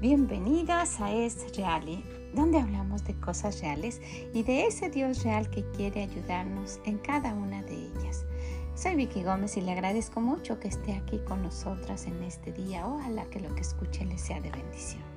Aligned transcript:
Bienvenidas 0.00 1.00
a 1.00 1.12
Es 1.12 1.56
Real, 1.56 2.02
donde 2.34 2.58
hablamos 2.58 3.04
de 3.04 3.14
cosas 3.14 3.60
reales 3.60 4.00
y 4.34 4.42
de 4.42 4.66
ese 4.66 4.90
Dios 4.90 5.22
real 5.22 5.48
que 5.50 5.62
quiere 5.70 6.02
ayudarnos 6.02 6.80
en 6.84 6.98
cada 6.98 7.32
una 7.34 7.62
de 7.62 7.74
ellas. 7.74 8.24
Soy 8.74 8.96
Vicky 8.96 9.22
Gómez 9.22 9.56
y 9.56 9.60
le 9.60 9.70
agradezco 9.70 10.20
mucho 10.20 10.58
que 10.58 10.66
esté 10.66 10.94
aquí 10.94 11.20
con 11.20 11.42
nosotras 11.42 12.06
en 12.06 12.20
este 12.24 12.52
día. 12.52 12.88
Ojalá 12.88 13.24
que 13.26 13.38
lo 13.38 13.54
que 13.54 13.60
escuche 13.60 14.04
le 14.04 14.18
sea 14.18 14.40
de 14.40 14.50
bendición. 14.50 15.09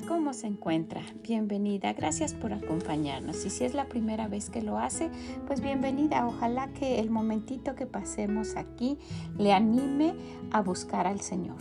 ¿Cómo 0.00 0.32
se 0.32 0.46
encuentra? 0.46 1.02
Bienvenida, 1.22 1.92
gracias 1.92 2.32
por 2.32 2.52
acompañarnos. 2.54 3.44
Y 3.44 3.50
si 3.50 3.64
es 3.64 3.74
la 3.74 3.88
primera 3.88 4.26
vez 4.26 4.48
que 4.48 4.62
lo 4.62 4.78
hace, 4.78 5.10
pues 5.46 5.60
bienvenida. 5.60 6.26
Ojalá 6.26 6.68
que 6.72 6.98
el 6.98 7.10
momentito 7.10 7.74
que 7.74 7.84
pasemos 7.84 8.56
aquí 8.56 8.96
le 9.36 9.52
anime 9.52 10.14
a 10.50 10.62
buscar 10.62 11.06
al 11.06 11.20
Señor. 11.20 11.58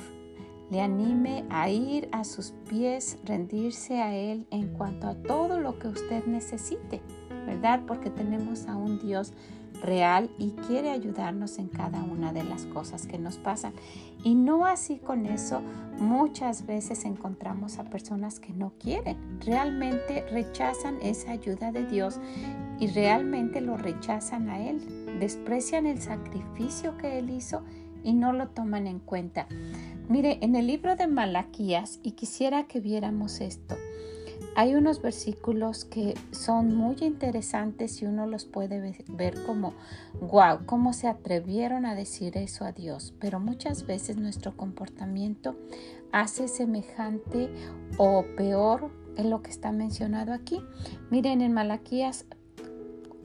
Le 0.69 0.79
anime 0.79 1.43
a 1.49 1.69
ir 1.69 2.07
a 2.13 2.23
sus 2.23 2.51
pies, 2.69 3.17
rendirse 3.25 4.01
a 4.01 4.15
Él 4.15 4.47
en 4.49 4.69
cuanto 4.69 5.07
a 5.07 5.15
todo 5.15 5.59
lo 5.59 5.77
que 5.77 5.89
usted 5.89 6.25
necesite, 6.25 7.01
Porque 7.85 8.09
tenemos 8.09 8.67
a 8.67 8.75
un 8.75 8.99
Dios 8.99 9.33
real 9.81 10.29
y 10.37 10.51
quiere 10.67 10.91
ayudarnos 10.91 11.57
en 11.57 11.67
cada 11.67 12.03
una 12.03 12.33
de 12.33 12.43
las 12.43 12.65
cosas 12.65 13.07
que 13.07 13.17
nos 13.17 13.37
pasan. 13.37 13.73
Y 14.23 14.35
no 14.35 14.65
así 14.65 14.97
con 14.97 15.25
eso, 15.25 15.61
muchas 15.99 16.65
veces 16.65 17.05
encontramos 17.05 17.79
a 17.79 17.85
personas 17.85 18.39
que 18.39 18.53
no 18.53 18.73
quieren, 18.79 19.17
realmente 19.43 20.25
rechazan 20.29 20.97
esa 21.01 21.31
ayuda 21.31 21.71
de 21.71 21.85
Dios 21.85 22.19
y 22.79 22.87
realmente 22.87 23.61
lo 23.61 23.77
rechazan 23.77 24.49
a 24.49 24.61
Él, 24.61 25.19
desprecian 25.19 25.87
el 25.87 26.01
sacrificio 26.01 26.97
que 26.97 27.19
Él 27.19 27.29
hizo 27.29 27.63
y 28.03 28.13
no 28.13 28.33
lo 28.33 28.49
toman 28.49 28.87
en 28.87 28.99
cuenta. 28.99 29.47
Mire, 30.09 30.39
en 30.41 30.55
el 30.55 30.67
libro 30.67 30.95
de 30.95 31.07
Malaquías, 31.07 31.99
y 32.03 32.11
quisiera 32.11 32.63
que 32.63 32.79
viéramos 32.79 33.39
esto, 33.39 33.75
hay 34.55 34.75
unos 34.75 35.01
versículos 35.01 35.85
que 35.85 36.13
son 36.31 36.75
muy 36.75 36.97
interesantes 37.01 38.01
y 38.01 38.05
uno 38.05 38.27
los 38.27 38.45
puede 38.45 38.95
ver 39.07 39.43
como, 39.45 39.73
wow, 40.19 40.65
cómo 40.65 40.93
se 40.93 41.07
atrevieron 41.07 41.85
a 41.85 41.95
decir 41.95 42.37
eso 42.37 42.65
a 42.65 42.71
Dios. 42.71 43.13
Pero 43.19 43.39
muchas 43.39 43.85
veces 43.85 44.17
nuestro 44.17 44.57
comportamiento 44.57 45.55
hace 46.11 46.47
semejante 46.47 47.49
o 47.97 48.25
peor 48.35 48.91
en 49.15 49.29
lo 49.29 49.41
que 49.41 49.51
está 49.51 49.71
mencionado 49.71 50.33
aquí. 50.33 50.61
Miren 51.09 51.41
en 51.41 51.53
Malaquías 51.53 52.25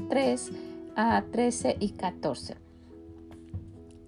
3, 0.09 0.53
a 0.95 1.25
13 1.31 1.77
y 1.81 1.91
14. 1.91 2.57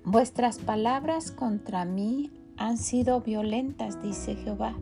Vuestras 0.05 0.58
palabras 0.58 1.32
contra 1.32 1.84
mí 1.84 2.30
han 2.56 2.78
sido 2.78 3.20
violentas, 3.20 4.00
dice 4.03 4.36
Jehová, 4.36 4.75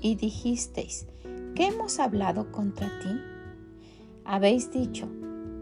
y 0.00 0.14
dijisteis, 0.16 1.06
¿Qué 1.54 1.68
hemos 1.68 2.00
hablado 2.00 2.50
contra 2.50 2.88
ti? 2.98 3.20
Habéis 4.24 4.72
dicho, 4.72 5.08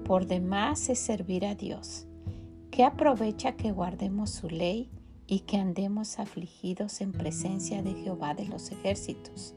por 0.06 0.26
demás 0.26 0.88
es 0.88 0.98
servir 0.98 1.44
a 1.44 1.54
Dios. 1.54 2.06
¿Qué 2.70 2.82
aprovecha 2.82 3.56
que 3.56 3.72
guardemos 3.72 4.30
su 4.30 4.48
ley 4.48 4.88
y 5.26 5.40
que 5.40 5.58
andemos 5.58 6.18
afligidos 6.18 7.02
en 7.02 7.12
presencia 7.12 7.82
de 7.82 7.92
Jehová 7.92 8.32
de 8.32 8.46
los 8.46 8.70
ejércitos? 8.70 9.54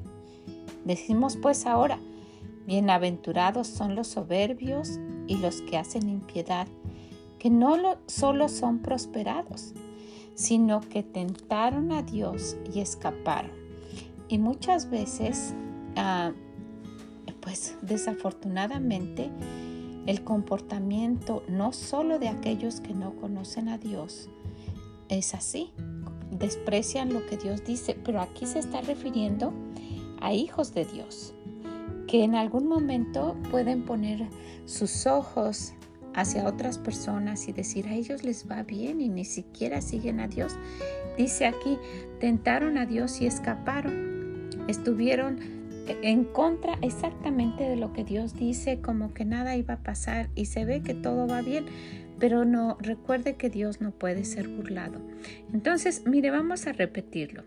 Decimos 0.84 1.38
pues 1.38 1.66
ahora, 1.66 2.00
bienaventurados 2.68 3.68
son 3.68 3.96
los 3.96 4.08
soberbios 4.08 5.00
y 5.28 5.38
los 5.38 5.62
que 5.62 5.78
hacen 5.78 6.10
impiedad, 6.10 6.68
que 7.40 7.50
no 7.50 7.78
solo 8.08 8.50
son 8.50 8.80
prosperados, 8.80 9.74
sino 10.34 10.82
que 10.82 11.02
tentaron 11.02 11.94
a 11.94 12.04
Dios 12.04 12.58
y 12.74 12.82
escaparon. 12.82 13.52
Y 14.28 14.38
muchas 14.38 14.90
veces 14.90 15.56
Ah, 15.96 16.32
pues 17.42 17.76
desafortunadamente 17.82 19.30
el 20.08 20.24
comportamiento 20.24 21.44
no 21.48 21.74
solo 21.74 22.20
de 22.20 22.30
aquellos 22.30 22.82
que 22.82 22.94
no 22.94 23.16
conocen 23.16 23.70
a 23.70 23.78
Dios 23.78 24.30
es 25.10 25.34
así, 25.34 25.72
desprecian 26.32 27.14
lo 27.14 27.26
que 27.28 27.38
Dios 27.38 27.64
dice, 27.64 27.98
pero 28.04 28.22
aquí 28.22 28.46
se 28.46 28.60
está 28.60 28.82
refiriendo 28.82 29.54
a 30.20 30.34
hijos 30.34 30.74
de 30.74 30.86
Dios, 30.86 31.34
que 32.08 32.24
en 32.24 32.36
algún 32.36 32.68
momento 32.68 33.36
pueden 33.52 33.84
poner 33.84 34.28
sus 34.66 35.06
ojos 35.06 35.74
hacia 36.16 36.48
otras 36.48 36.78
personas 36.78 37.48
y 37.48 37.52
decir 37.52 37.88
a 37.88 37.94
ellos 37.94 38.24
les 38.24 38.50
va 38.50 38.64
bien 38.64 39.02
y 39.02 39.10
ni 39.10 39.26
siquiera 39.26 39.82
siguen 39.82 40.20
a 40.20 40.28
Dios. 40.28 40.56
Dice 41.18 41.46
aquí, 41.46 41.78
tentaron 42.20 42.78
a 42.78 42.86
Dios 42.86 43.22
y 43.22 43.28
escaparon, 43.28 44.50
estuvieron 44.68 45.55
en 45.88 46.24
contra 46.24 46.78
exactamente 46.82 47.64
de 47.64 47.76
lo 47.76 47.94
que 47.94 48.04
Dios 48.04 48.34
dice, 48.34 48.80
como 48.82 49.14
que 49.14 49.26
nada 49.26 49.56
iba 49.56 49.76
a 49.76 49.84
pasar 49.84 50.30
y 50.36 50.46
se 50.46 50.66
ve 50.66 50.82
que 50.82 50.94
todo 50.94 51.28
va 51.28 51.42
bien, 51.42 51.66
pero 52.20 52.46
no 52.46 52.78
recuerde 52.80 53.36
que 53.36 53.50
Dios 53.50 53.82
no 53.82 53.92
puede 53.92 54.24
ser 54.24 54.48
burlado. 54.48 55.00
Entonces, 55.54 56.04
mire, 56.06 56.32
vamos 56.32 56.68
a 56.68 56.74
repetirlo. 56.74 57.44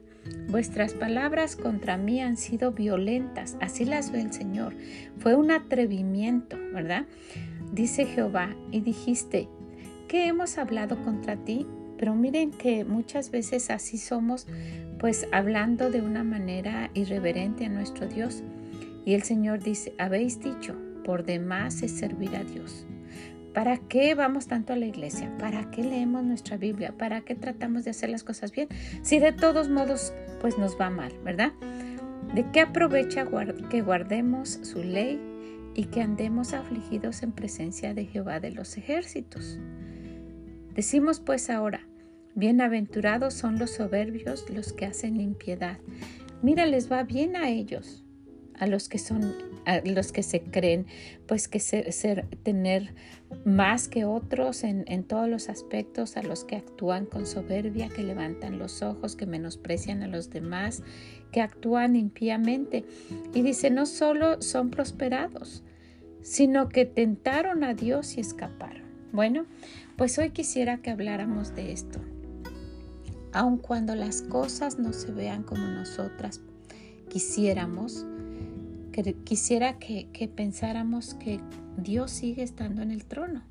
Vuestras 0.48 0.94
palabras 0.94 1.56
contra 1.56 1.96
mí 1.96 2.20
han 2.20 2.36
sido 2.36 2.72
violentas, 2.72 3.56
así 3.60 3.84
las 3.84 4.12
ve 4.12 4.20
el 4.20 4.32
Señor. 4.32 4.74
Fue 5.18 5.34
un 5.34 5.50
atrevimiento, 5.50 6.56
¿verdad? 6.72 7.06
Dice 7.72 8.04
Jehová, 8.04 8.54
y 8.70 8.80
dijiste, 8.80 9.48
¿qué 10.06 10.26
hemos 10.26 10.58
hablado 10.58 11.02
contra 11.02 11.36
ti? 11.36 11.66
Pero 11.98 12.14
miren 12.14 12.50
que 12.50 12.84
muchas 12.84 13.30
veces 13.30 13.70
así 13.70 13.98
somos 13.98 14.46
pues 14.98 15.26
hablando 15.32 15.90
de 15.90 16.02
una 16.02 16.24
manera 16.24 16.90
irreverente 16.94 17.66
a 17.66 17.68
nuestro 17.68 18.06
Dios. 18.06 18.42
Y 19.04 19.14
el 19.14 19.22
Señor 19.22 19.62
dice, 19.62 19.94
habéis 19.98 20.40
dicho, 20.40 20.76
por 21.04 21.24
demás 21.24 21.82
es 21.82 21.92
servir 21.92 22.36
a 22.36 22.44
Dios. 22.44 22.86
¿Para 23.54 23.78
qué 23.78 24.14
vamos 24.14 24.46
tanto 24.46 24.72
a 24.72 24.76
la 24.76 24.86
iglesia? 24.86 25.32
¿Para 25.38 25.70
qué 25.70 25.82
leemos 25.82 26.22
nuestra 26.22 26.56
Biblia? 26.56 26.94
¿Para 26.96 27.22
qué 27.22 27.34
tratamos 27.34 27.84
de 27.84 27.90
hacer 27.90 28.10
las 28.10 28.22
cosas 28.22 28.52
bien? 28.52 28.68
Si 29.02 29.18
de 29.18 29.32
todos 29.32 29.68
modos, 29.68 30.12
pues 30.40 30.58
nos 30.58 30.78
va 30.78 30.90
mal, 30.90 31.12
¿verdad? 31.24 31.52
¿De 32.34 32.44
qué 32.52 32.60
aprovecha 32.60 33.26
que 33.70 33.80
guardemos 33.80 34.60
su 34.62 34.82
ley 34.84 35.18
y 35.74 35.86
que 35.86 36.02
andemos 36.02 36.52
afligidos 36.52 37.22
en 37.22 37.32
presencia 37.32 37.94
de 37.94 38.04
Jehová 38.04 38.38
de 38.38 38.50
los 38.50 38.76
ejércitos? 38.76 39.58
Decimos 40.74 41.18
pues 41.18 41.50
ahora, 41.50 41.87
Bienaventurados 42.38 43.34
son 43.34 43.58
los 43.58 43.72
soberbios, 43.72 44.48
los 44.48 44.72
que 44.72 44.86
hacen 44.86 45.20
impiedad. 45.20 45.78
Mira, 46.40 46.66
les 46.66 46.88
va 46.88 47.02
bien 47.02 47.34
a 47.34 47.50
ellos, 47.50 48.04
a 48.54 48.68
los 48.68 48.88
que 48.88 48.98
son, 48.98 49.34
a 49.66 49.80
los 49.80 50.12
que 50.12 50.22
se 50.22 50.42
creen, 50.42 50.86
pues 51.26 51.48
que 51.48 51.58
ser, 51.58 52.28
tener 52.44 52.94
más 53.44 53.88
que 53.88 54.04
otros 54.04 54.62
en, 54.62 54.84
en 54.86 55.02
todos 55.02 55.28
los 55.28 55.48
aspectos, 55.48 56.16
a 56.16 56.22
los 56.22 56.44
que 56.44 56.54
actúan 56.54 57.06
con 57.06 57.26
soberbia, 57.26 57.88
que 57.88 58.04
levantan 58.04 58.60
los 58.60 58.82
ojos, 58.82 59.16
que 59.16 59.26
menosprecian 59.26 60.04
a 60.04 60.06
los 60.06 60.30
demás, 60.30 60.84
que 61.32 61.40
actúan 61.40 61.96
impíamente. 61.96 62.84
Y 63.34 63.42
dice, 63.42 63.68
no 63.70 63.84
solo 63.84 64.40
son 64.42 64.70
prosperados, 64.70 65.64
sino 66.22 66.68
que 66.68 66.84
tentaron 66.84 67.64
a 67.64 67.74
Dios 67.74 68.16
y 68.16 68.20
escaparon. 68.20 68.84
Bueno, 69.10 69.44
pues 69.96 70.16
hoy 70.20 70.30
quisiera 70.30 70.78
que 70.78 70.90
habláramos 70.90 71.56
de 71.56 71.72
esto 71.72 71.98
aun 73.32 73.58
cuando 73.58 73.94
las 73.94 74.22
cosas 74.22 74.78
no 74.78 74.92
se 74.92 75.12
vean 75.12 75.42
como 75.42 75.66
nosotras 75.66 76.40
quisiéramos, 77.08 78.06
que 78.92 79.14
quisiera 79.24 79.78
que, 79.78 80.30
pensáramos 80.34 81.14
que 81.14 81.40
Dios 81.76 82.10
sigue 82.10 82.42
estando 82.42 82.82
en 82.82 82.90
el 82.90 83.04
trono 83.04 83.42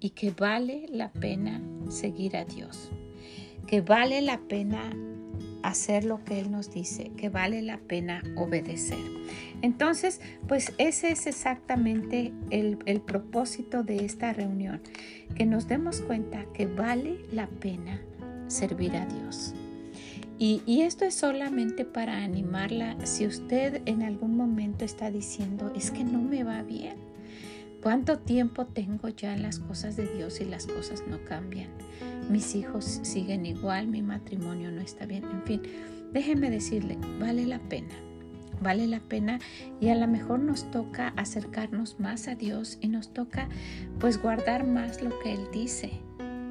y 0.00 0.10
que 0.10 0.30
vale 0.30 0.86
la 0.90 1.12
pena 1.12 1.62
seguir 1.88 2.36
a 2.36 2.44
Dios, 2.44 2.90
que 3.66 3.80
vale 3.80 4.20
la 4.22 4.38
pena 4.38 4.90
hacer 5.62 6.04
lo 6.04 6.22
que 6.24 6.40
Él 6.40 6.50
nos 6.50 6.70
dice, 6.70 7.10
que 7.16 7.30
vale 7.30 7.62
la 7.62 7.78
pena 7.78 8.22
obedecer. 8.36 8.98
Entonces, 9.62 10.20
pues 10.46 10.74
ese 10.76 11.10
es 11.10 11.26
exactamente 11.26 12.32
el, 12.50 12.78
el, 12.84 13.00
propósito 13.00 13.82
de 13.82 14.04
esta 14.04 14.34
reunión, 14.34 14.82
que 15.34 15.46
nos 15.46 15.68
demos 15.68 16.02
cuenta 16.02 16.44
que 16.52 16.66
vale 16.66 17.18
la 17.32 17.46
pena 17.46 18.02
servir 18.48 18.96
a 18.96 19.06
Dios. 19.06 19.54
Y, 20.38 20.82
esto 20.82 21.04
es 21.04 21.14
solamente 21.14 21.84
para 21.84 22.24
animarla 22.24 22.96
si 23.06 23.26
usted 23.26 23.82
en 23.86 24.02
algún 24.02 24.36
momento 24.36 24.84
está 24.84 25.10
diciendo, 25.10 25.72
es 25.76 25.90
que 25.90 26.02
no 26.02 26.20
me 26.20 26.42
va 26.42 26.62
bien. 26.62 26.96
¿Cuánto 27.82 28.18
tiempo 28.18 28.64
tengo 28.66 29.08
ya 29.10 29.34
en 29.34 29.42
las 29.42 29.58
cosas 29.58 29.96
de 29.96 30.06
Dios 30.06 30.40
y 30.40 30.44
las 30.44 30.66
cosas 30.66 31.04
no 31.08 31.22
cambian? 31.24 31.68
Mis 32.30 32.54
hijos 32.56 33.00
siguen 33.02 33.46
igual, 33.46 33.86
mi 33.86 34.02
matrimonio 34.02 34.72
no 34.72 34.80
está 34.80 35.06
bien. 35.06 35.24
En 35.24 35.42
fin, 35.44 35.62
déjeme 36.12 36.50
decirle, 36.50 36.98
vale 37.20 37.46
la 37.46 37.60
pena. 37.60 37.94
vale 38.60 38.86
la 38.86 39.00
pena 39.00 39.40
y 39.80 39.88
a 39.88 39.94
lo 39.94 40.06
mejor 40.06 40.38
nos 40.40 40.70
toca 40.70 41.08
acercarnos 41.16 42.00
más 42.00 42.28
a 42.28 42.34
Dios 42.34 42.78
y 42.80 42.88
nos 42.88 43.12
toca 43.12 43.48
pues 43.98 44.20
guardar 44.22 44.66
más 44.66 45.02
lo 45.02 45.18
que 45.18 45.32
Él 45.32 45.46
dice 45.52 45.92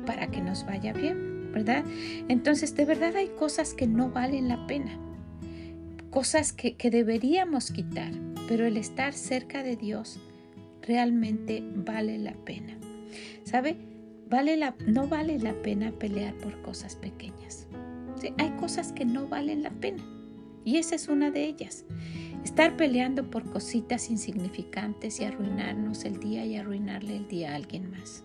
para 0.06 0.28
que 0.28 0.42
nos 0.42 0.66
vaya 0.66 0.94
bien, 0.94 1.33
¿verdad? 1.54 1.86
Entonces 2.28 2.76
de 2.76 2.86
verdad 2.86 3.16
hay 3.16 3.30
cosas 3.30 3.74
que 3.74 3.88
no 3.88 4.10
valen 4.10 4.48
la 4.50 4.68
pena, 4.68 5.00
cosas 6.10 6.52
que, 6.52 6.76
deberíamos 6.90 7.72
quitar, 7.72 8.12
pero 8.48 8.66
el 8.66 8.78
estar 8.78 9.14
cerca 9.14 9.64
de 9.64 9.76
Dios 9.76 10.20
realmente 10.82 11.64
vale 11.76 12.18
la 12.18 12.34
pena. 12.34 12.78
¿Sabe? 13.44 13.78
Vale 14.30 14.58
la, 14.58 14.76
no 14.88 15.08
vale 15.08 15.40
la 15.40 15.54
pena 15.54 15.92
pelear 15.92 16.34
por 16.36 16.62
cosas 16.62 16.96
pequeñas. 16.96 17.68
hay 18.38 18.50
cosas 18.52 18.92
que 18.92 19.06
no 19.06 19.28
valen 19.28 19.64
la 19.64 19.72
pena. 19.72 20.04
Y 20.66 20.78
esa 20.78 20.96
es 20.96 21.08
una 21.08 21.30
de 21.30 21.46
ellas. 21.46 21.86
Estar 22.44 22.78
peleando 22.78 23.30
por 23.30 23.50
cositas 23.50 24.10
insignificantes 24.10 25.20
y 25.20 25.26
arruinarnos 25.26 26.06
el 26.06 26.20
día 26.20 26.46
y 26.46 26.56
arruinarle 26.56 27.18
el 27.18 27.28
día 27.28 27.52
a 27.52 27.56
alguien 27.56 27.90
más. 27.92 28.24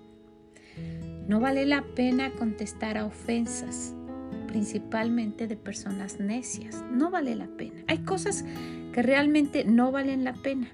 No 1.28 1.40
vale 1.40 1.66
la 1.66 1.82
pena 1.82 2.30
contestar 2.32 2.96
a 2.96 3.04
ofensas, 3.04 3.94
principalmente 4.46 5.46
de 5.46 5.56
personas 5.56 6.18
necias. 6.18 6.82
No 6.90 7.10
vale 7.10 7.36
la 7.36 7.46
pena. 7.48 7.84
Hay 7.86 7.98
cosas 7.98 8.46
que 8.94 9.02
realmente 9.02 9.64
no 9.64 9.92
valen 9.92 10.24
la 10.24 10.32
pena. 10.32 10.68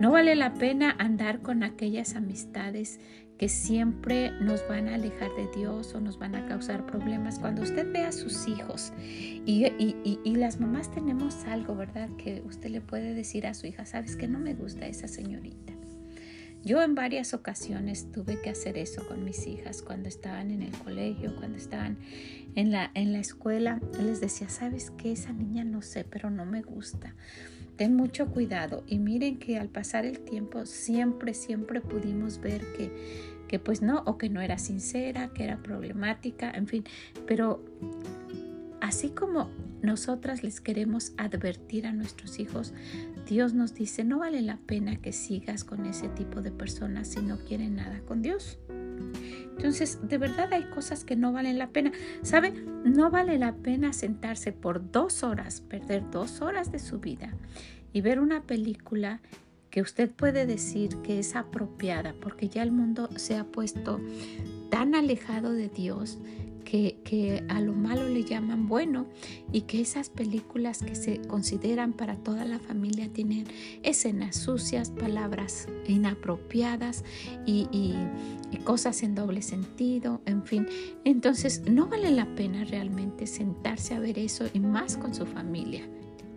No 0.00 0.10
vale 0.10 0.34
la 0.34 0.54
pena 0.54 0.94
andar 0.98 1.40
con 1.40 1.62
aquellas 1.62 2.16
amistades 2.16 2.98
que 3.38 3.48
siempre 3.48 4.32
nos 4.40 4.66
van 4.68 4.88
a 4.88 4.96
alejar 4.96 5.30
de 5.36 5.48
Dios 5.56 5.94
o 5.94 6.00
nos 6.00 6.18
van 6.18 6.34
a 6.34 6.46
causar 6.46 6.84
problemas. 6.84 7.38
Cuando 7.38 7.62
usted 7.62 7.90
ve 7.90 8.00
a 8.00 8.12
sus 8.12 8.48
hijos 8.48 8.92
y, 8.98 9.64
y, 9.78 10.34
las 10.34 10.60
mamás 10.60 10.90
tenemos 10.90 11.44
algo, 11.44 11.74
¿verdad? 11.76 12.10
Que 12.18 12.42
usted 12.44 12.70
le 12.70 12.80
puede 12.80 13.14
decir 13.14 13.46
a 13.46 13.54
su 13.54 13.66
hija, 13.66 13.86
sabes 13.86 14.16
que 14.16 14.28
no 14.28 14.38
me 14.40 14.54
gusta 14.54 14.86
esa 14.88 15.08
señorita. 15.08 15.72
Yo 16.62 16.82
en 16.82 16.94
varias 16.94 17.32
ocasiones 17.32 18.12
tuve 18.12 18.40
que 18.42 18.50
hacer 18.50 18.76
eso 18.76 19.06
con 19.08 19.24
mis 19.24 19.46
hijas 19.46 19.82
cuando 19.82 20.08
estaban 20.08 20.50
en 20.50 20.62
el 20.62 20.72
colegio, 20.72 21.34
cuando 21.36 21.56
estaban 21.56 21.96
en 22.54 22.70
la, 22.70 22.90
en 22.94 23.12
la 23.12 23.18
escuela. 23.18 23.80
Les 24.02 24.20
decía, 24.20 24.48
sabes 24.48 24.90
que 24.90 25.12
esa 25.12 25.32
niña 25.32 25.64
no 25.64 25.80
sé, 25.80 26.04
pero 26.04 26.28
no 26.28 26.44
me 26.44 26.60
gusta. 26.60 27.14
Ten 27.76 27.96
mucho 27.96 28.26
cuidado 28.26 28.84
y 28.86 28.98
miren 28.98 29.38
que 29.38 29.58
al 29.58 29.68
pasar 29.68 30.04
el 30.04 30.20
tiempo 30.20 30.66
siempre, 30.66 31.32
siempre 31.32 31.80
pudimos 31.80 32.38
ver 32.38 32.60
que, 32.76 32.92
que 33.48 33.58
pues 33.58 33.80
no, 33.80 34.02
o 34.04 34.18
que 34.18 34.28
no 34.28 34.42
era 34.42 34.58
sincera, 34.58 35.30
que 35.32 35.44
era 35.44 35.62
problemática, 35.62 36.50
en 36.50 36.66
fin, 36.66 36.84
pero 37.26 37.64
así 38.82 39.08
como 39.08 39.48
nosotras 39.82 40.42
les 40.42 40.60
queremos 40.60 41.12
advertir 41.16 41.86
a 41.86 41.92
nuestros 41.92 42.38
hijos, 42.38 42.74
Dios 43.26 43.54
nos 43.54 43.74
dice, 43.74 44.04
no 44.04 44.18
vale 44.18 44.42
la 44.42 44.56
pena 44.56 44.96
que 44.96 45.12
sigas 45.12 45.64
con 45.64 45.86
ese 45.86 46.08
tipo 46.08 46.42
de 46.42 46.50
personas 46.50 47.08
si 47.08 47.20
no 47.20 47.38
quieren 47.38 47.76
nada 47.76 48.00
con 48.00 48.22
Dios. 48.22 48.58
Entonces, 49.56 49.98
de 50.02 50.18
verdad 50.18 50.52
hay 50.52 50.64
cosas 50.70 51.04
que 51.04 51.16
no 51.16 51.32
valen 51.32 51.58
la 51.58 51.68
pena. 51.68 51.92
¿Sabe? 52.22 52.52
No 52.84 53.10
vale 53.10 53.38
la 53.38 53.54
pena 53.54 53.92
sentarse 53.92 54.52
por 54.52 54.90
dos 54.90 55.22
horas, 55.22 55.60
perder 55.60 56.10
dos 56.10 56.40
horas 56.40 56.72
de 56.72 56.78
su 56.78 56.98
vida 56.98 57.34
y 57.92 58.00
ver 58.00 58.20
una 58.20 58.42
película 58.42 59.20
que 59.70 59.82
usted 59.82 60.10
puede 60.10 60.46
decir 60.46 60.96
que 61.02 61.18
es 61.18 61.36
apropiada 61.36 62.14
porque 62.20 62.48
ya 62.48 62.62
el 62.62 62.72
mundo 62.72 63.08
se 63.16 63.36
ha 63.36 63.44
puesto 63.44 64.00
tan 64.70 64.94
alejado 64.94 65.52
de 65.52 65.68
Dios 65.68 66.18
que, 66.70 67.44
a 67.48 67.60
lo 67.60 67.72
malo 67.72 68.08
le 68.08 68.22
llaman 68.22 68.68
bueno 68.68 69.06
y 69.52 69.62
que 69.62 69.80
esas 69.80 70.08
películas 70.08 70.82
que 70.82 70.94
se 70.94 71.20
consideran 71.22 71.92
para 71.92 72.16
toda 72.16 72.44
la 72.44 72.60
familia 72.60 73.08
tienen 73.12 73.46
escenas 73.82 74.36
sucias, 74.36 74.90
palabras 74.90 75.68
inapropiadas 75.88 77.04
y, 77.44 77.66
y 77.72 78.56
cosas 78.58 79.02
en 79.02 79.14
doble 79.14 79.42
sentido, 79.42 80.20
en 80.26 80.44
fin. 80.44 80.66
Entonces 81.04 81.62
no 81.68 81.88
vale 81.88 82.10
la 82.12 82.34
pena 82.34 82.64
realmente 82.64 83.26
sentarse 83.26 83.94
a 83.94 83.98
ver 83.98 84.18
eso 84.18 84.46
y 84.52 84.60
más 84.60 84.96
con 84.96 85.14
su 85.14 85.26
familia 85.26 85.88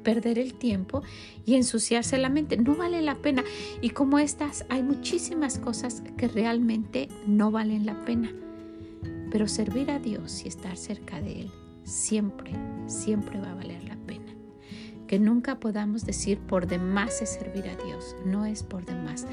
perder 0.04 0.38
el 0.38 0.56
tiempo 0.56 1.02
y 1.46 1.56
ensuciarse 1.56 2.18
la 2.18 2.28
mente. 2.28 2.58
No 2.58 2.76
vale 2.76 3.02
la 3.02 3.16
pena. 3.16 3.42
Y 3.80 3.92
como 3.92 4.20
estas, 4.20 4.66
hay 4.68 4.84
muchísimas 4.84 5.60
cosas 5.60 6.04
que 6.18 6.28
realmente 6.28 7.08
no 7.26 7.52
valen 7.52 7.86
la 7.86 8.04
pena. 8.04 8.34
Pero 9.34 9.48
servir 9.48 9.90
a 9.90 9.98
Dios 9.98 10.46
y 10.46 10.48
estar 10.48 10.78
cerca 10.78 11.20
de 11.20 11.42
Él 11.42 11.52
siempre, 11.84 12.52
siempre 12.86 13.40
va 13.40 13.50
a 13.50 13.56
valer 13.56 13.84
la 13.84 13.98
pena. 13.98 14.32
Que 15.08 15.18
nunca 15.18 15.60
podamos 15.60 16.06
decir 16.06 16.38
por 16.38 16.68
demás 16.68 17.20
es 17.20 17.30
servir 17.30 17.68
a 17.68 17.76
Dios. 17.84 18.16
No 18.28 18.46
es 18.46 18.62
por 18.62 18.86
demás. 18.86 19.26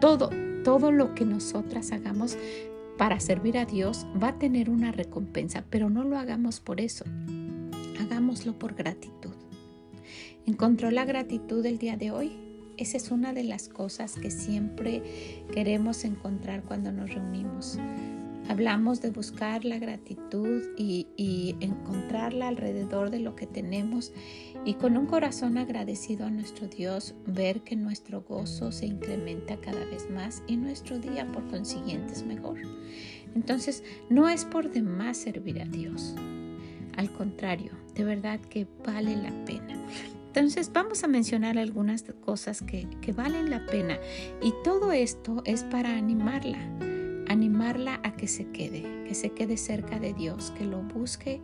Todo, 0.00 0.30
todo 0.62 0.92
lo 0.92 1.16
que 1.16 1.24
nosotras 1.24 1.90
hagamos 1.90 2.38
para 2.96 3.18
servir 3.18 3.58
a 3.58 3.64
Dios 3.64 4.06
va 4.22 4.28
a 4.28 4.38
tener 4.38 4.70
una 4.70 4.92
recompensa, 4.92 5.64
pero 5.68 5.90
no 5.90 6.04
lo 6.04 6.16
hagamos 6.16 6.60
por 6.60 6.80
eso. 6.80 7.04
Hagámoslo 8.00 8.56
por 8.56 8.74
gratitud. 8.74 9.34
¿Encontró 10.46 10.92
la 10.92 11.04
gratitud 11.04 11.66
el 11.66 11.78
día 11.78 11.96
de 11.96 12.12
hoy? 12.12 12.38
Esa 12.76 12.98
es 12.98 13.10
una 13.10 13.32
de 13.32 13.42
las 13.42 13.68
cosas 13.68 14.14
que 14.14 14.30
siempre 14.30 15.02
queremos 15.52 16.04
encontrar 16.04 16.62
cuando 16.62 16.92
nos 16.92 17.12
reunimos. 17.12 17.78
Hablamos 18.48 19.00
de 19.00 19.10
buscar 19.10 19.64
la 19.64 19.78
gratitud 19.78 20.62
y, 20.76 21.06
encontrarla 21.60 22.48
alrededor 22.48 23.10
de 23.10 23.20
lo 23.20 23.36
que 23.36 23.46
tenemos 23.46 24.12
y 24.64 24.74
con 24.74 24.96
un 24.96 25.06
corazón 25.06 25.58
agradecido 25.58 26.26
a 26.26 26.30
nuestro 26.30 26.66
Dios 26.66 27.14
ver 27.26 27.60
que 27.62 27.76
nuestro 27.76 28.22
gozo 28.22 28.72
se 28.72 28.86
incrementa 28.86 29.56
cada 29.60 29.84
vez 29.84 30.10
más 30.10 30.42
y 30.46 30.56
nuestro 30.56 30.98
día 30.98 31.30
por 31.30 31.46
consiguiente 31.48 32.12
es 32.12 32.24
mejor. 32.24 32.58
Entonces 33.34 33.84
no 34.08 34.28
es 34.28 34.44
por 34.44 34.70
demás 34.70 35.16
servir 35.16 35.60
a 35.60 35.66
Dios. 35.66 36.14
Al 36.96 37.12
contrario, 37.12 37.72
de 37.94 38.04
verdad 38.04 38.40
que 38.40 38.66
vale 38.84 39.16
la 39.16 39.32
pena. 39.44 39.78
Entonces 40.26 40.70
vamos 40.72 41.04
a 41.04 41.08
mencionar 41.08 41.58
algunas 41.58 42.04
cosas 42.20 42.62
que, 42.62 42.86
que 43.00 43.12
valen 43.12 43.50
la 43.50 43.66
pena 43.66 43.98
y 44.42 44.52
todo 44.64 44.92
esto 44.92 45.42
es 45.44 45.64
para 45.64 45.96
animarla 45.96 46.58
animarla 47.30 48.00
a 48.02 48.16
que 48.16 48.26
se 48.26 48.48
quede, 48.48 49.04
que 49.06 49.14
se 49.14 49.30
quede 49.30 49.56
cerca 49.56 50.00
de 50.00 50.12
Dios, 50.12 50.50
que 50.58 50.64
lo 50.64 50.82
busque 50.82 51.40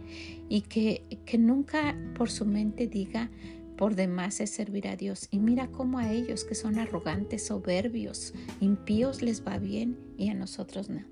y 0.48 0.62
que, 0.62 1.04
que 1.24 1.38
nunca 1.38 1.96
por 2.16 2.28
su 2.28 2.44
mente 2.44 2.88
diga 2.88 3.30
por 3.76 3.94
demás 3.94 4.40
es 4.40 4.50
servir 4.50 4.88
a 4.88 4.96
Dios. 4.96 5.28
Y 5.30 5.38
mira 5.38 5.68
cómo 5.68 6.00
a 6.00 6.10
ellos 6.10 6.42
que 6.42 6.56
son 6.56 6.80
arrogantes, 6.80 7.46
soberbios, 7.46 8.34
impíos 8.60 9.22
les 9.22 9.46
va 9.46 9.58
bien 9.58 9.96
y 10.18 10.28
a 10.28 10.34
nosotros 10.34 10.90
no. 10.90 11.04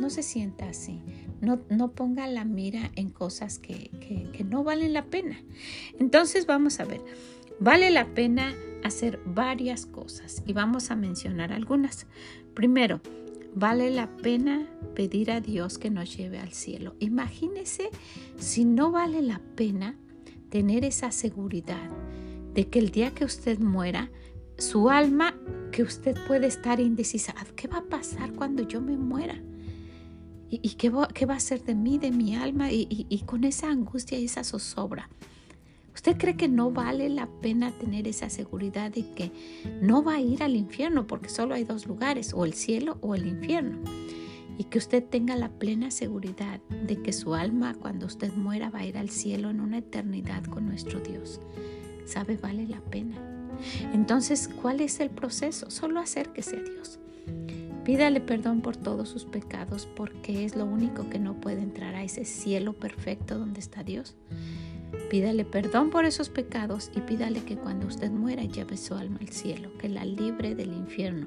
No 0.00 0.08
se 0.08 0.22
sienta 0.22 0.70
así. 0.70 1.02
No, 1.42 1.60
no 1.68 1.92
ponga 1.92 2.26
la 2.26 2.46
mira 2.46 2.92
en 2.96 3.10
cosas 3.10 3.58
que, 3.58 3.90
que, 4.00 4.30
que 4.32 4.44
no 4.44 4.64
valen 4.64 4.94
la 4.94 5.04
pena. 5.04 5.42
Entonces 5.98 6.46
vamos 6.46 6.80
a 6.80 6.86
ver. 6.86 7.02
Vale 7.58 7.90
la 7.90 8.14
pena 8.14 8.54
hacer 8.82 9.20
varias 9.26 9.84
cosas 9.84 10.42
y 10.46 10.54
vamos 10.54 10.90
a 10.90 10.96
mencionar 10.96 11.52
algunas. 11.52 12.06
Primero, 12.54 13.02
vale 13.54 13.90
la 13.90 14.16
pena 14.16 14.66
pedir 14.94 15.30
a 15.30 15.40
Dios 15.40 15.78
que 15.78 15.90
nos 15.90 16.16
lleve 16.16 16.38
al 16.38 16.52
cielo. 16.52 16.94
Imagínese 17.00 17.90
si 18.38 18.64
no 18.64 18.90
vale 18.90 19.22
la 19.22 19.40
pena 19.56 19.96
tener 20.48 20.84
esa 20.84 21.12
seguridad 21.12 21.90
de 22.54 22.68
que 22.68 22.78
el 22.78 22.90
día 22.90 23.12
que 23.12 23.24
usted 23.24 23.58
muera, 23.58 24.10
su 24.58 24.90
alma, 24.90 25.34
que 25.72 25.82
usted 25.82 26.16
puede 26.26 26.46
estar 26.46 26.80
indecisa, 26.80 27.34
¿qué 27.56 27.68
va 27.68 27.78
a 27.78 27.84
pasar 27.84 28.32
cuando 28.32 28.62
yo 28.62 28.80
me 28.80 28.96
muera? 28.96 29.40
¿Y, 30.52 30.70
qué, 30.70 30.90
va, 30.90 31.06
qué, 31.06 31.26
va, 31.26 31.36
a 31.36 31.40
ser 31.40 31.62
de 31.62 31.76
mí, 31.76 31.98
de 31.98 32.10
mi 32.10 32.34
alma? 32.34 32.72
Y, 32.72 33.06
y 33.08 33.18
con 33.20 33.44
esa 33.44 33.70
angustia 33.70 34.18
y 34.18 34.24
esa 34.24 34.42
zozobra. 34.42 35.08
¿Usted 35.94 36.16
cree 36.16 36.36
que 36.36 36.48
no 36.48 36.70
vale 36.70 37.08
la 37.08 37.26
pena 37.26 37.72
tener 37.72 38.06
esa 38.06 38.30
seguridad 38.30 38.90
de 38.90 39.12
que 39.14 39.32
no 39.80 40.02
va 40.02 40.14
a 40.14 40.20
ir 40.20 40.42
al 40.42 40.56
infierno 40.56 41.06
porque 41.06 41.28
solo 41.28 41.54
hay 41.54 41.64
dos 41.64 41.86
lugares, 41.86 42.32
o 42.34 42.44
el 42.44 42.54
cielo 42.54 42.98
o 43.00 43.14
el 43.14 43.26
infierno? 43.26 43.78
Y 44.56 44.64
que 44.64 44.78
usted 44.78 45.02
tenga 45.02 45.36
la 45.36 45.48
plena 45.48 45.90
seguridad 45.90 46.60
de 46.86 47.02
que 47.02 47.12
su 47.12 47.34
alma 47.34 47.74
cuando 47.74 48.06
usted 48.06 48.32
muera 48.34 48.70
va 48.70 48.80
a 48.80 48.86
ir 48.86 48.98
al 48.98 49.10
cielo 49.10 49.50
en 49.50 49.60
una 49.60 49.78
eternidad 49.78 50.44
con 50.44 50.66
nuestro 50.66 51.00
Dios. 51.00 51.40
¿Sabe? 52.04 52.36
Vale 52.36 52.66
la 52.66 52.80
pena. 52.80 53.16
Entonces, 53.92 54.48
¿cuál 54.48 54.80
es 54.80 55.00
el 55.00 55.10
proceso? 55.10 55.70
Solo 55.70 56.00
acérquese 56.00 56.56
a 56.56 56.62
Dios. 56.62 56.98
Pídale 57.84 58.20
perdón 58.20 58.60
por 58.60 58.76
todos 58.76 59.08
sus 59.08 59.24
pecados 59.24 59.88
porque 59.96 60.44
es 60.44 60.54
lo 60.54 60.66
único 60.66 61.08
que 61.08 61.18
no 61.18 61.40
puede 61.40 61.62
entrar 61.62 61.94
a 61.94 62.02
ese 62.02 62.24
cielo 62.24 62.74
perfecto 62.74 63.38
donde 63.38 63.60
está 63.60 63.82
Dios. 63.82 64.16
Pídale 65.08 65.44
perdón 65.44 65.90
por 65.90 66.04
esos 66.04 66.28
pecados 66.28 66.90
y 66.94 67.00
pídale 67.00 67.42
que 67.42 67.56
cuando 67.56 67.86
usted 67.86 68.10
muera 68.10 68.44
lleve 68.44 68.76
su 68.76 68.94
alma 68.94 69.18
al 69.20 69.28
cielo, 69.28 69.70
que 69.78 69.88
la 69.88 70.04
libre 70.04 70.54
del 70.54 70.72
infierno. 70.72 71.26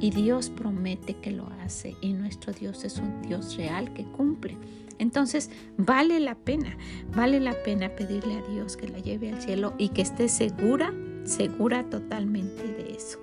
Y 0.00 0.10
Dios 0.10 0.50
promete 0.50 1.14
que 1.14 1.30
lo 1.30 1.46
hace 1.62 1.94
y 2.00 2.12
nuestro 2.12 2.52
Dios 2.52 2.84
es 2.84 2.98
un 2.98 3.22
Dios 3.22 3.56
real 3.56 3.92
que 3.92 4.04
cumple. 4.04 4.56
Entonces 4.98 5.50
vale 5.76 6.20
la 6.20 6.34
pena, 6.34 6.76
vale 7.14 7.40
la 7.40 7.54
pena 7.62 7.90
pedirle 7.90 8.38
a 8.38 8.48
Dios 8.48 8.76
que 8.76 8.88
la 8.88 8.98
lleve 8.98 9.30
al 9.30 9.40
cielo 9.40 9.74
y 9.78 9.90
que 9.90 10.02
esté 10.02 10.28
segura, 10.28 10.92
segura 11.24 11.88
totalmente 11.88 12.62
de 12.62 12.94
eso. 12.94 13.18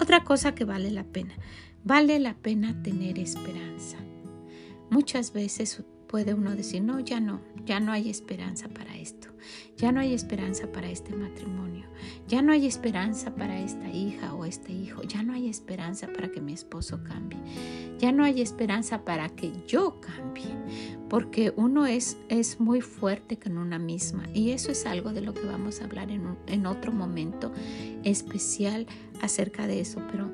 Otra 0.00 0.24
cosa 0.24 0.54
que 0.54 0.64
vale 0.64 0.90
la 0.90 1.04
pena, 1.04 1.34
vale 1.84 2.18
la 2.18 2.34
pena 2.34 2.82
tener 2.82 3.18
esperanza. 3.18 3.98
Muchas 4.90 5.32
veces 5.32 5.82
puede 6.14 6.32
uno 6.32 6.54
decir, 6.54 6.80
no, 6.80 7.00
ya 7.00 7.18
no, 7.18 7.40
ya 7.66 7.80
no 7.80 7.90
hay 7.90 8.08
esperanza 8.08 8.68
para 8.68 8.96
esto, 8.96 9.30
ya 9.76 9.90
no 9.90 9.98
hay 9.98 10.14
esperanza 10.14 10.70
para 10.70 10.88
este 10.88 11.12
matrimonio, 11.12 11.88
ya 12.28 12.40
no 12.40 12.52
hay 12.52 12.66
esperanza 12.66 13.34
para 13.34 13.60
esta 13.60 13.90
hija 13.90 14.32
o 14.32 14.44
este 14.44 14.72
hijo, 14.72 15.02
ya 15.02 15.24
no 15.24 15.32
hay 15.32 15.48
esperanza 15.48 16.06
para 16.06 16.30
que 16.30 16.40
mi 16.40 16.52
esposo 16.52 17.02
cambie, 17.02 17.40
ya 17.98 18.12
no 18.12 18.22
hay 18.22 18.42
esperanza 18.42 19.04
para 19.04 19.28
que 19.28 19.50
yo 19.66 20.00
cambie, 20.00 20.54
porque 21.10 21.52
uno 21.56 21.84
es, 21.84 22.16
es 22.28 22.60
muy 22.60 22.80
fuerte 22.80 23.36
con 23.36 23.58
una 23.58 23.80
misma 23.80 24.22
y 24.32 24.50
eso 24.50 24.70
es 24.70 24.86
algo 24.86 25.12
de 25.12 25.20
lo 25.20 25.34
que 25.34 25.44
vamos 25.44 25.80
a 25.80 25.86
hablar 25.86 26.12
en, 26.12 26.38
en 26.46 26.66
otro 26.66 26.92
momento 26.92 27.50
especial 28.04 28.86
acerca 29.20 29.66
de 29.66 29.80
eso, 29.80 30.00
pero, 30.12 30.30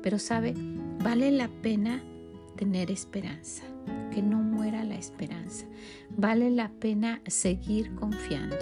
pero 0.00 0.20
sabe, 0.20 0.54
vale 1.02 1.32
la 1.32 1.48
pena 1.48 2.04
tener 2.54 2.92
esperanza 2.92 3.64
que 4.14 4.22
no 4.22 4.38
muera 4.38 4.84
la 4.84 4.94
esperanza. 4.94 5.66
Vale 6.16 6.50
la 6.50 6.70
pena 6.70 7.20
seguir 7.26 7.94
confiando 7.96 8.56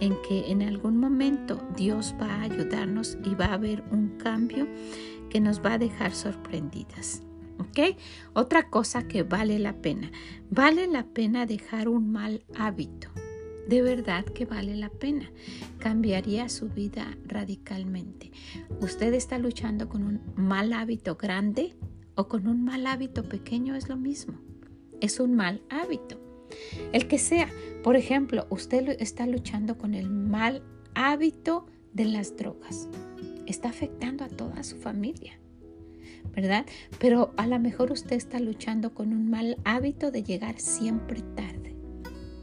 en 0.00 0.14
que 0.28 0.50
en 0.50 0.62
algún 0.62 0.98
momento 0.98 1.66
Dios 1.76 2.14
va 2.20 2.26
a 2.26 2.42
ayudarnos 2.42 3.16
y 3.24 3.34
va 3.34 3.46
a 3.46 3.54
haber 3.54 3.82
un 3.90 4.18
cambio 4.18 4.68
que 5.30 5.40
nos 5.40 5.64
va 5.64 5.74
a 5.74 5.78
dejar 5.78 6.12
sorprendidas. 6.12 7.22
¿Ok? 7.58 7.96
Otra 8.32 8.68
cosa 8.68 9.06
que 9.06 9.22
vale 9.22 9.58
la 9.58 9.74
pena. 9.80 10.10
Vale 10.50 10.86
la 10.86 11.04
pena 11.04 11.46
dejar 11.46 11.88
un 11.88 12.10
mal 12.10 12.44
hábito. 12.56 13.08
De 13.68 13.82
verdad 13.82 14.24
que 14.24 14.46
vale 14.46 14.76
la 14.76 14.88
pena. 14.88 15.30
Cambiaría 15.78 16.48
su 16.48 16.68
vida 16.68 17.16
radicalmente. 17.26 18.32
Usted 18.80 19.12
está 19.14 19.38
luchando 19.38 19.88
con 19.88 20.02
un 20.02 20.20
mal 20.36 20.72
hábito 20.72 21.16
grande 21.16 21.76
o 22.14 22.28
con 22.28 22.48
un 22.48 22.64
mal 22.64 22.86
hábito 22.86 23.22
pequeño, 23.22 23.74
es 23.74 23.88
lo 23.88 23.96
mismo 23.96 24.49
es 25.00 25.20
un 25.20 25.34
mal 25.34 25.62
hábito. 25.68 26.18
El 26.92 27.06
que 27.08 27.18
sea, 27.18 27.48
por 27.82 27.96
ejemplo, 27.96 28.46
usted 28.50 28.96
está 29.00 29.26
luchando 29.26 29.78
con 29.78 29.94
el 29.94 30.10
mal 30.10 30.62
hábito 30.94 31.66
de 31.92 32.04
las 32.04 32.36
drogas. 32.36 32.88
Está 33.46 33.68
afectando 33.68 34.24
a 34.24 34.28
toda 34.28 34.62
su 34.62 34.76
familia, 34.76 35.38
¿verdad? 36.34 36.66
Pero 36.98 37.32
a 37.36 37.46
lo 37.46 37.58
mejor 37.58 37.90
usted 37.92 38.16
está 38.16 38.38
luchando 38.38 38.94
con 38.94 39.12
un 39.12 39.30
mal 39.30 39.58
hábito 39.64 40.10
de 40.10 40.22
llegar 40.22 40.60
siempre 40.60 41.22
tarde. 41.34 41.74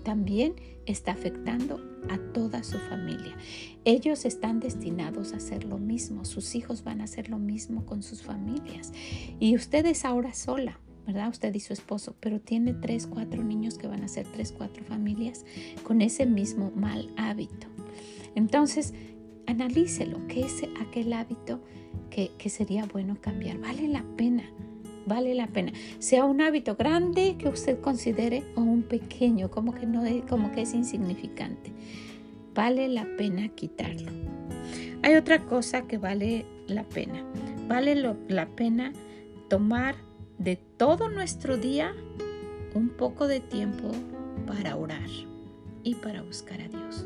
También 0.04 0.56
está 0.86 1.12
afectando 1.12 1.82
a 2.10 2.18
toda 2.18 2.64
su 2.64 2.78
familia. 2.78 3.36
Ellos 3.84 4.26
están 4.26 4.60
destinados 4.60 5.34
a 5.34 5.38
hacer 5.38 5.66
lo 5.66 5.78
mismo, 5.78 6.26
sus 6.26 6.56
hijos 6.56 6.84
van 6.84 7.02
a 7.02 7.06
hacer 7.06 7.30
lo 7.30 7.40
mismo 7.40 7.86
con 7.86 8.04
sus 8.04 8.22
familias. 8.22 8.94
Y 9.40 9.56
usted 9.56 9.86
es 9.86 10.06
ahora 10.06 10.34
sola, 10.34 10.80
¿verdad? 11.08 11.30
Usted 11.30 11.56
y 11.56 11.62
su 11.62 11.72
esposo, 11.72 12.16
pero 12.20 12.42
tiene 12.42 12.74
tres, 12.74 13.08
cuatro 13.08 13.42
niños 13.42 13.78
que 13.78 13.88
van 13.88 14.04
a 14.04 14.10
ser 14.10 14.28
tres, 14.28 14.52
cuatro 14.52 14.84
familias 14.84 15.46
con 15.84 16.02
ese 16.02 16.26
mismo 16.26 16.72
mal 16.76 17.10
hábito. 17.16 17.68
Entonces, 18.36 18.94
analícelo, 19.48 20.20
¿qué 20.28 20.42
es 20.42 20.64
aquel 20.82 21.14
hábito 21.14 21.62
que, 22.10 22.32
que 22.38 22.50
sería 22.50 22.86
bueno 22.86 23.18
cambiar? 23.22 23.58
Vale 23.58 23.88
la 23.88 24.04
pena, 24.18 24.44
vale 25.06 25.34
la 25.34 25.48
pena. 25.48 25.72
Sea 26.00 26.26
un 26.26 26.42
hábito 26.42 26.76
grande 26.76 27.38
que 27.40 27.48
usted 27.48 27.80
considere 27.80 28.44
o 28.56 28.62
un 28.62 28.84
pequeño, 28.84 29.50
como 29.50 29.74
que, 29.74 29.86
no 29.88 30.06
es, 30.06 30.24
como 30.26 30.52
que 30.52 30.64
es 30.64 30.74
insignificante. 30.74 31.72
Vale 32.54 32.90
la 32.90 33.08
pena 33.18 33.48
quitarlo. 33.50 34.12
Hay 35.04 35.16
otra 35.16 35.46
cosa 35.46 35.84
que 35.84 35.98
vale 35.98 36.46
la 36.68 36.84
pena. 36.84 37.24
Vale 37.70 37.96
la 37.96 38.48
pena 38.48 38.92
tomar 39.48 39.96
de 40.38 40.56
todo 40.56 41.10
nuestro 41.10 41.58
día 41.58 41.94
un 42.74 42.90
poco 42.90 43.28
de 43.28 43.40
tiempo 43.40 43.92
para 44.46 44.76
orar 44.76 45.10
y 45.84 45.96
para 45.96 46.22
buscar 46.22 46.62
a 46.62 46.68
Dios. 46.68 47.06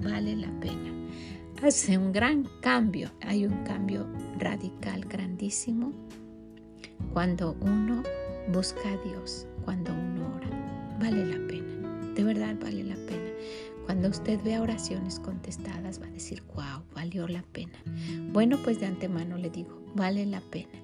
Vale 0.00 0.36
la 0.36 0.50
pena. 0.60 0.92
Hace 1.62 1.96
un 1.96 2.12
gran 2.12 2.44
cambio, 2.60 3.10
hay 3.20 3.46
un 3.46 3.62
cambio 3.64 4.06
radical, 4.38 5.04
grandísimo, 5.04 5.92
cuando 7.12 7.56
uno 7.60 8.02
busca 8.52 8.80
a 8.88 9.08
Dios, 9.08 9.46
cuando 9.64 9.92
uno 9.92 10.34
ora. 10.36 10.96
Vale 10.98 11.24
la 11.24 11.46
pena, 11.46 12.12
de 12.14 12.24
verdad 12.24 12.56
vale 12.60 12.82
la 12.82 12.96
pena. 12.96 13.30
Cuando 13.86 14.08
usted 14.08 14.42
vea 14.42 14.60
oraciones 14.60 15.18
contestadas 15.18 16.00
va 16.00 16.06
a 16.06 16.10
decir, 16.10 16.42
wow, 16.54 16.82
valió 16.94 17.26
la 17.28 17.42
pena. 17.42 17.78
Bueno, 18.32 18.58
pues 18.62 18.80
de 18.80 18.86
antemano 18.86 19.36
le 19.36 19.50
digo, 19.50 19.80
vale 19.94 20.26
la 20.26 20.40
pena 20.40 20.81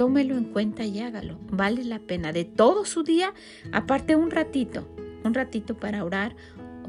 tómelo 0.00 0.38
en 0.38 0.44
cuenta 0.44 0.86
y 0.86 0.98
hágalo. 1.00 1.36
Vale 1.50 1.84
la 1.84 1.98
pena 1.98 2.32
de 2.32 2.46
todo 2.46 2.86
su 2.86 3.02
día, 3.02 3.34
aparte 3.70 4.16
un 4.16 4.30
ratito, 4.30 4.88
un 5.24 5.34
ratito 5.34 5.76
para 5.76 6.02
orar, 6.06 6.34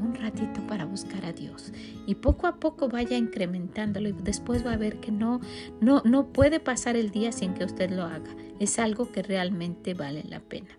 un 0.00 0.14
ratito 0.14 0.66
para 0.66 0.86
buscar 0.86 1.26
a 1.26 1.34
Dios. 1.34 1.74
Y 2.06 2.14
poco 2.14 2.46
a 2.46 2.56
poco 2.56 2.88
vaya 2.88 3.18
incrementándolo 3.18 4.08
y 4.08 4.12
después 4.12 4.64
va 4.64 4.72
a 4.72 4.78
ver 4.78 4.98
que 4.98 5.12
no, 5.12 5.42
no, 5.82 6.00
no 6.06 6.28
puede 6.28 6.58
pasar 6.58 6.96
el 6.96 7.10
día 7.10 7.32
sin 7.32 7.52
que 7.52 7.66
usted 7.66 7.90
lo 7.90 8.04
haga. 8.04 8.34
Es 8.60 8.78
algo 8.78 9.12
que 9.12 9.22
realmente 9.22 9.92
vale 9.92 10.24
la 10.26 10.40
pena. 10.40 10.70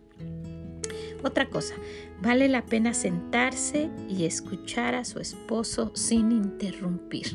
Otra 1.23 1.51
cosa, 1.51 1.75
vale 2.19 2.49
la 2.49 2.65
pena 2.65 2.95
sentarse 2.95 3.91
y 4.09 4.25
escuchar 4.25 4.95
a 4.95 5.05
su 5.05 5.19
esposo 5.19 5.91
sin 5.93 6.31
interrumpir 6.31 7.27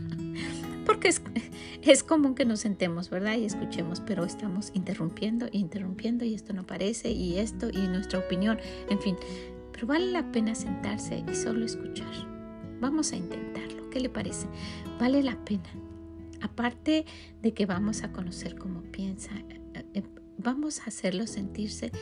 porque 0.88 1.12
es, 1.82 2.02
común 2.02 2.34
que 2.34 2.46
nos 2.46 2.60
sentemos, 2.60 3.10
¿verdad? 3.10 3.36
Y 3.36 3.44
escuchemos, 3.44 4.00
pero 4.00 4.24
estamos 4.24 4.72
interrumpiendo 4.72 5.46
interrumpiendo 5.52 6.24
y 6.24 6.32
esto 6.32 6.54
no 6.54 6.66
parece 6.66 7.10
y 7.10 7.38
esto 7.38 7.68
y 7.68 7.86
nuestra 7.88 8.20
opinión, 8.20 8.58
en 8.88 8.98
fin. 8.98 9.14
Pero 9.70 9.86
vale 9.86 10.10
la 10.10 10.32
pena 10.32 10.54
sentarse 10.54 11.22
y 11.30 11.34
solo 11.34 11.66
escuchar. 11.66 12.10
Vamos 12.80 13.12
a 13.12 13.16
intentarlo. 13.16 13.90
¿Qué 13.90 14.00
le 14.00 14.08
parece? 14.08 14.46
Vale 14.98 15.22
la 15.22 15.36
pena. 15.44 15.68
Aparte 16.40 17.04
de 17.42 17.52
que 17.52 17.66
vamos 17.66 18.02
a 18.02 18.10
conocer 18.10 18.56
cómo 18.56 18.80
piensa, 18.80 19.32
eh, 19.74 19.84
eh, 19.92 20.02
vamos 20.38 20.80
a 20.80 20.84
hacerlo 20.84 21.26
sentirse 21.26 21.92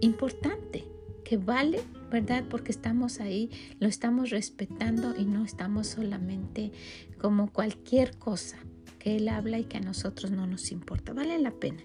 importante 0.00 0.84
que 1.26 1.38
vale, 1.38 1.80
¿verdad? 2.08 2.44
Porque 2.48 2.70
estamos 2.70 3.18
ahí, 3.18 3.50
lo 3.80 3.88
estamos 3.88 4.30
respetando 4.30 5.16
y 5.16 5.24
no 5.24 5.44
estamos 5.44 5.88
solamente 5.88 6.70
como 7.18 7.52
cualquier 7.52 8.16
cosa 8.16 8.58
que 9.00 9.16
Él 9.16 9.28
habla 9.28 9.58
y 9.58 9.64
que 9.64 9.78
a 9.78 9.80
nosotros 9.80 10.30
no 10.30 10.46
nos 10.46 10.70
importa. 10.70 11.12
Vale 11.12 11.36
la 11.40 11.50
pena. 11.50 11.82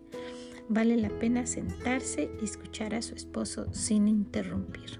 Vale 0.69 0.95
la 0.95 1.10
pena 1.10 1.48
sentarse 1.48 2.29
y 2.39 2.45
escuchar 2.45 2.93
a 2.93 3.01
su 3.01 3.15
esposo 3.15 3.65
sin 3.74 4.07
interrumpir. 4.07 5.00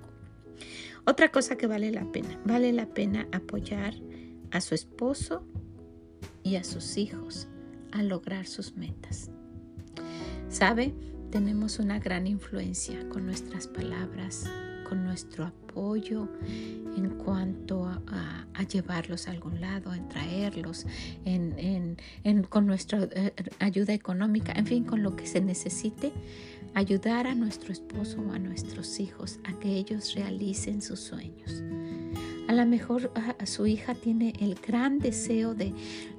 Otra 1.06 1.30
cosa 1.30 1.56
que 1.56 1.68
vale 1.68 1.92
la 1.92 2.12
pena, 2.12 2.40
vale 2.44 2.74
la 2.74 2.88
pena 2.88 3.28
apoyar 3.32 3.94
a 4.50 4.60
su 4.60 4.74
esposo 4.74 5.46
y 6.42 6.56
a 6.56 6.64
sus 6.64 6.98
hijos 6.98 7.48
a 7.92 8.02
lograr 8.02 8.48
sus 8.48 8.76
metas. 8.76 9.30
¿Sabe? 10.50 10.96
Tenemos 11.32 11.80
una 11.80 11.98
gran 11.98 12.28
influencia 12.28 13.08
con 13.08 13.26
nuestras 13.26 13.66
palabras, 13.68 14.52
con 14.88 15.06
nuestro 15.06 15.46
apoyo 15.46 16.28
en 16.98 17.10
cuanto 17.12 17.86
a, 17.86 18.46
llevarlos 18.70 19.28
a 19.28 19.32
algún 19.32 19.60
lado, 19.60 19.94
en 19.94 20.08
traerlos, 20.08 20.86
en, 21.26 21.98
con 22.50 22.68
nuestra 22.68 23.08
eh, 23.12 23.34
ayuda 23.60 23.94
económica, 23.94 24.52
en 24.56 24.68
fin, 24.68 24.84
con 24.84 25.02
lo 25.02 25.16
que 25.16 25.26
se 25.26 25.42
necesite, 25.42 26.12
ayudar 26.76 27.26
a 27.26 27.34
nuestro 27.34 27.72
esposo 27.72 28.22
o 28.22 28.34
a 28.34 28.40
nuestros 28.40 29.00
hijos 29.00 29.40
a 29.46 29.58
que 29.60 29.70
ellos 29.70 30.14
realicen 30.14 30.82
sus 30.82 31.00
sueños. 31.00 31.64
A 32.52 32.54
lo 32.54 32.66
mejor 32.66 33.14
su 33.46 33.66
hija 33.66 33.96
tiene 33.96 34.34
el 34.42 34.56
gran 34.56 35.00
deseo 35.00 35.56
de, 35.56 35.74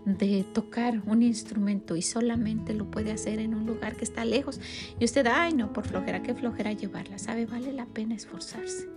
de, 0.06 0.46
tocar 0.54 1.02
un 1.04 1.22
instrumento 1.22 1.94
y 1.94 2.00
solamente 2.00 2.72
lo 2.72 2.90
puede 2.90 3.12
hacer 3.12 3.38
en 3.38 3.54
un 3.54 3.66
lugar 3.66 3.96
que 3.96 4.04
está 4.04 4.24
lejos. 4.24 4.58
Y 4.98 5.04
usted, 5.04 5.26
ay 5.26 5.52
no, 5.52 5.74
por 5.74 5.86
flojera, 5.86 6.22
qué 6.22 6.32
flojera 6.32 6.72
llevarla. 6.72 7.18
¿Sabe? 7.18 7.44
Vale 7.44 7.74
la 7.74 7.84
pena 7.84 8.14
esforzarse. 8.14 8.88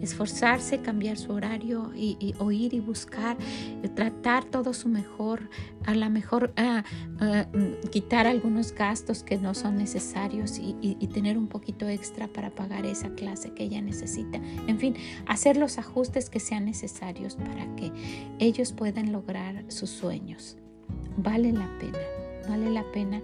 Esforzarse, 0.00 0.80
cambiar 0.80 1.18
su 1.18 1.32
horario 1.32 1.92
y, 1.94 2.34
oír 2.38 2.74
y 2.74 2.80
buscar, 2.80 3.36
eh, 3.82 3.88
tratar 3.88 4.44
todo 4.44 4.72
su 4.72 4.88
mejor, 4.88 5.48
a 5.84 5.94
lo 5.94 6.08
mejor 6.10 6.52
ah, 6.56 6.84
ah, 7.20 7.46
mm, 7.52 7.88
quitar 7.90 8.26
algunos 8.26 8.72
gastos 8.72 9.22
que 9.22 9.36
no 9.36 9.54
son 9.54 9.76
necesarios 9.76 10.58
y, 10.58 10.76
y 10.80 11.06
tener 11.08 11.36
un 11.38 11.48
poquito 11.48 11.88
extra 11.88 12.28
para 12.28 12.50
pagar 12.50 12.86
esa 12.86 13.10
clase 13.14 13.52
que 13.52 13.64
ella 13.64 13.80
necesita. 13.80 14.40
En 14.66 14.78
fin, 14.78 14.94
hacer 15.26 15.56
los 15.56 15.78
ajustes 15.78 16.30
que 16.30 16.40
sean 16.40 16.64
necesarios 16.64 17.36
para 17.36 17.74
que 17.76 17.92
ellos 18.38 18.72
puedan 18.72 19.12
lograr 19.12 19.64
sus 19.68 19.90
sueños. 19.90 20.56
Vale 21.16 21.52
la 21.52 21.68
pena 21.78 22.21
vale 22.48 22.70
la 22.70 22.84
pena 22.92 23.22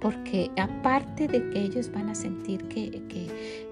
porque 0.00 0.50
aparte 0.56 1.28
de 1.28 1.50
que 1.50 1.60
ellos 1.60 1.92
van 1.92 2.08
a 2.08 2.14
sentir 2.14 2.64
que, 2.64 3.02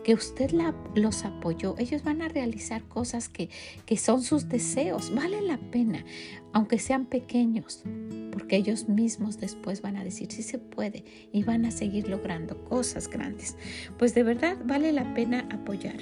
que, 0.05 0.15
usted 0.15 0.51
la, 0.51 0.75
los 0.95 1.25
apoyó, 1.25 1.75
ellos 1.79 2.03
van 2.03 2.23
a 2.23 2.29
realizar 2.29 2.83
cosas 2.85 3.29
que, 3.29 3.49
que 3.87 3.97
son 3.97 4.23
sus 4.23 4.49
deseos, 4.49 5.15
vale 5.15 5.41
la 5.43 5.59
pena, 5.59 6.05
aunque 6.53 6.79
sean 6.79 7.07
pequeños, 7.07 7.83
porque 8.31 8.57
ellos 8.57 8.89
mismos 8.89 9.39
después 9.39 9.81
van 9.81 9.97
a 9.97 10.05
decir 10.05 10.31
si 10.31 10.43
se 10.43 10.59
puede 10.59 11.05
y 11.33 11.45
van 11.45 11.65
a 11.65 11.71
seguir 11.71 12.09
logrando 12.09 12.63
cosas 12.65 13.09
grandes. 13.09 13.57
Pues 13.99 14.15
de 14.15 14.23
verdad 14.23 14.59
vale 14.65 14.93
la 14.93 15.15
pena 15.15 15.47
apoyar. 15.51 15.97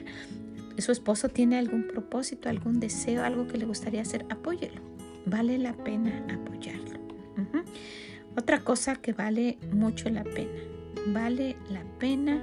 Su 0.79 0.93
esposo 0.93 1.29
tiene 1.29 1.57
algún 1.57 1.87
propósito, 1.89 2.49
algún 2.49 2.81
deseo, 2.81 3.25
algo 3.25 3.47
que 3.47 3.59
le 3.59 3.65
gustaría 3.65 4.03
hacer, 4.03 4.27
apóyelo. 4.29 4.83
Vale 5.25 5.59
la 5.59 5.73
pena 5.73 6.25
apoyarlo. 6.29 7.01
Otra 8.37 8.61
cosa 8.61 8.97
que 8.97 9.13
vale 9.13 9.59
mucho 9.73 10.11
la 10.11 10.23
pena, 10.25 10.61
vale 11.07 11.57
la 11.71 11.85
pena 11.99 12.41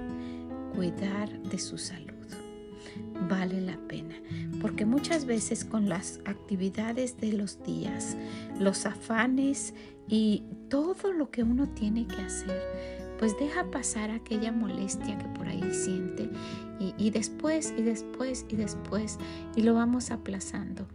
cuidar 0.76 1.30
de 1.44 1.60
su 1.60 1.78
salud. 1.78 2.14
Vale 3.30 3.62
la 3.62 3.78
pena, 3.88 4.16
porque 4.60 4.86
muchas 4.86 5.26
veces 5.26 5.64
con 5.66 5.90
las 5.90 6.20
actividades 6.26 7.18
de 7.18 7.34
los 7.34 7.64
días, 7.64 8.18
los 8.60 8.86
afanes 8.86 9.74
y 10.08 10.44
todo 10.70 11.14
lo 11.14 11.32
que 11.32 11.44
uno 11.44 11.70
tiene 11.70 12.06
que 12.08 12.22
hacer, 12.22 12.60
pues 13.20 13.38
deja 13.40 13.72
pasar 13.72 14.10
aquella 14.12 14.52
molestia 14.52 15.18
que 15.18 15.28
por 15.30 15.48
ahí 15.48 15.64
siente 15.72 16.30
y, 16.98 17.10
después 17.12 17.74
y 17.78 17.84
después 17.84 18.46
y 18.50 18.56
después 18.56 19.18
y 19.56 19.62
lo 19.62 19.74
vamos 19.76 20.12
aplazando. 20.12 20.88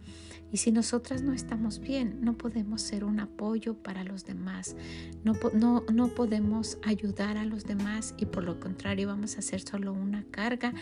Y 0.51 0.57
si 0.57 0.71
nosotras 0.71 1.21
no 1.21 1.33
estamos 1.33 1.79
bien, 1.79 2.19
no 2.21 2.37
podemos 2.37 2.81
ser 2.81 3.03
un 3.03 3.19
apoyo 3.19 3.75
para 3.75 4.03
los 4.03 4.25
demás, 4.25 4.75
no, 5.23 5.33
no, 5.53 5.83
no 5.93 6.07
podemos 6.09 6.77
ayudar 6.83 7.37
a 7.37 7.45
los 7.45 7.65
demás 7.65 8.15
y 8.17 8.25
por 8.25 8.43
lo 8.43 8.59
contrario 8.59 9.07
vamos 9.07 9.37
a 9.37 9.41
ser 9.41 9.61
solo 9.61 9.93
una 9.93 10.23
carga 10.31 10.73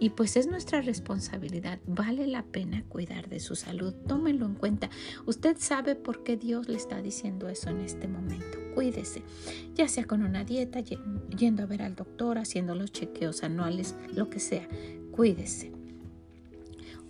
y 0.00 0.10
pues 0.10 0.36
es 0.36 0.46
nuestra 0.46 0.80
responsabilidad. 0.80 1.78
Vale 1.86 2.26
la 2.26 2.42
pena 2.42 2.84
cuidar 2.88 3.28
de 3.28 3.40
su 3.40 3.54
salud, 3.54 3.94
tómenlo 4.08 4.46
en 4.46 4.54
cuenta. 4.54 4.90
Usted 5.26 5.56
sabe 5.58 5.94
por 5.94 6.24
qué 6.24 6.36
Dios 6.36 6.68
le 6.68 6.76
está 6.76 7.00
diciendo 7.00 7.48
eso 7.48 7.70
en 7.70 7.80
este 7.80 8.08
momento. 8.08 8.58
Cuídese, 8.74 9.22
ya 9.74 9.86
sea 9.86 10.04
con 10.04 10.22
una 10.22 10.44
dieta, 10.44 10.80
yendo 10.80 11.62
a 11.62 11.66
ver 11.66 11.82
al 11.82 11.94
doctor, 11.94 12.38
haciendo 12.38 12.74
los 12.74 12.90
chequeos 12.90 13.42
anuales, 13.42 13.94
lo 14.14 14.30
que 14.30 14.40
sea. 14.40 14.68
Cuídese. 15.10 15.72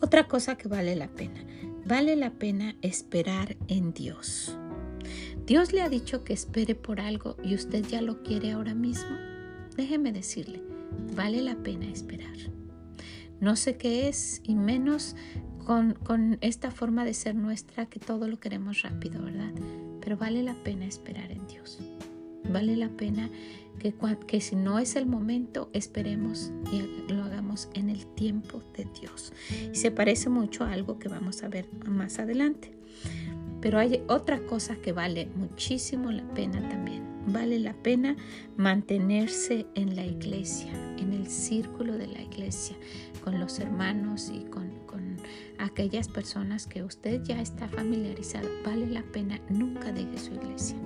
Otra 0.00 0.26
cosa 0.26 0.56
que 0.56 0.66
vale 0.66 0.96
la 0.96 1.06
pena 1.06 1.44
vale 1.84 2.16
la 2.16 2.30
pena 2.30 2.76
esperar 2.82 3.56
en 3.68 3.92
Dios. 3.92 4.56
Dios 5.46 5.72
le 5.72 5.82
ha 5.82 5.88
dicho 5.88 6.24
que 6.24 6.32
espere 6.32 6.74
por 6.74 7.00
algo 7.00 7.36
y 7.42 7.54
usted 7.54 7.84
ya 7.86 8.00
lo 8.00 8.22
quiere 8.22 8.52
ahora 8.52 8.74
mismo. 8.74 9.16
Déjeme 9.76 10.12
decirle, 10.12 10.62
vale 11.14 11.42
la 11.42 11.56
pena 11.56 11.86
esperar. 11.86 12.36
No 13.40 13.56
sé 13.56 13.76
qué 13.76 14.08
es 14.08 14.40
y 14.44 14.54
menos 14.54 15.16
con, 15.64 15.94
con, 15.94 16.38
esta 16.40 16.70
forma 16.70 17.04
de 17.04 17.14
ser 17.14 17.34
nuestra 17.34 17.86
que 17.86 17.98
todo 17.98 18.28
lo 18.28 18.38
queremos 18.38 18.82
rápido, 18.82 19.22
¿verdad? 19.22 19.52
Pero 20.00 20.16
vale 20.16 20.42
la 20.42 20.54
pena 20.54 20.86
esperar 20.86 21.30
en 21.32 21.46
Dios. 21.48 21.80
Vale 22.52 22.76
la 22.76 22.90
pena 22.90 23.30
que, 23.78 23.94
que 24.26 24.40
si 24.40 24.56
no 24.56 24.78
es 24.78 24.96
el 24.96 25.06
momento, 25.06 25.70
esperemos 25.72 26.52
y 26.70 27.10
lo 27.12 27.24
hagamos 27.24 27.68
en 27.74 27.90
el 27.90 28.06
tiempo 28.06 28.62
de 28.76 28.86
Dios. 29.00 29.32
Y 29.72 29.74
se 29.74 29.90
parece 29.90 30.28
mucho 30.28 30.64
a 30.64 30.72
algo 30.72 30.98
que 30.98 31.08
vamos 31.08 31.42
a 31.42 31.48
ver 31.48 31.66
más 31.86 32.18
adelante. 32.18 32.72
Pero 33.60 33.78
hay 33.78 34.02
otra 34.08 34.40
cosa 34.40 34.76
que 34.76 34.92
vale 34.92 35.28
muchísimo 35.36 36.10
la 36.10 36.24
pena 36.34 36.68
también. 36.68 37.02
Vale 37.26 37.60
la 37.60 37.72
pena 37.72 38.16
mantenerse 38.56 39.66
en 39.76 39.94
la 39.94 40.04
iglesia, 40.04 40.72
en 40.98 41.12
el 41.12 41.28
círculo 41.28 41.96
de 41.96 42.08
la 42.08 42.20
iglesia, 42.20 42.76
con 43.22 43.38
los 43.38 43.60
hermanos 43.60 44.32
y 44.34 44.44
con, 44.46 44.70
con 44.86 45.16
aquellas 45.58 46.08
personas 46.08 46.66
que 46.66 46.82
usted 46.82 47.22
ya 47.22 47.40
está 47.40 47.68
familiarizado. 47.68 48.48
Vale 48.64 48.88
la 48.88 49.02
pena, 49.02 49.40
nunca 49.48 49.92
deje 49.92 50.18
su 50.18 50.34
iglesia 50.34 50.76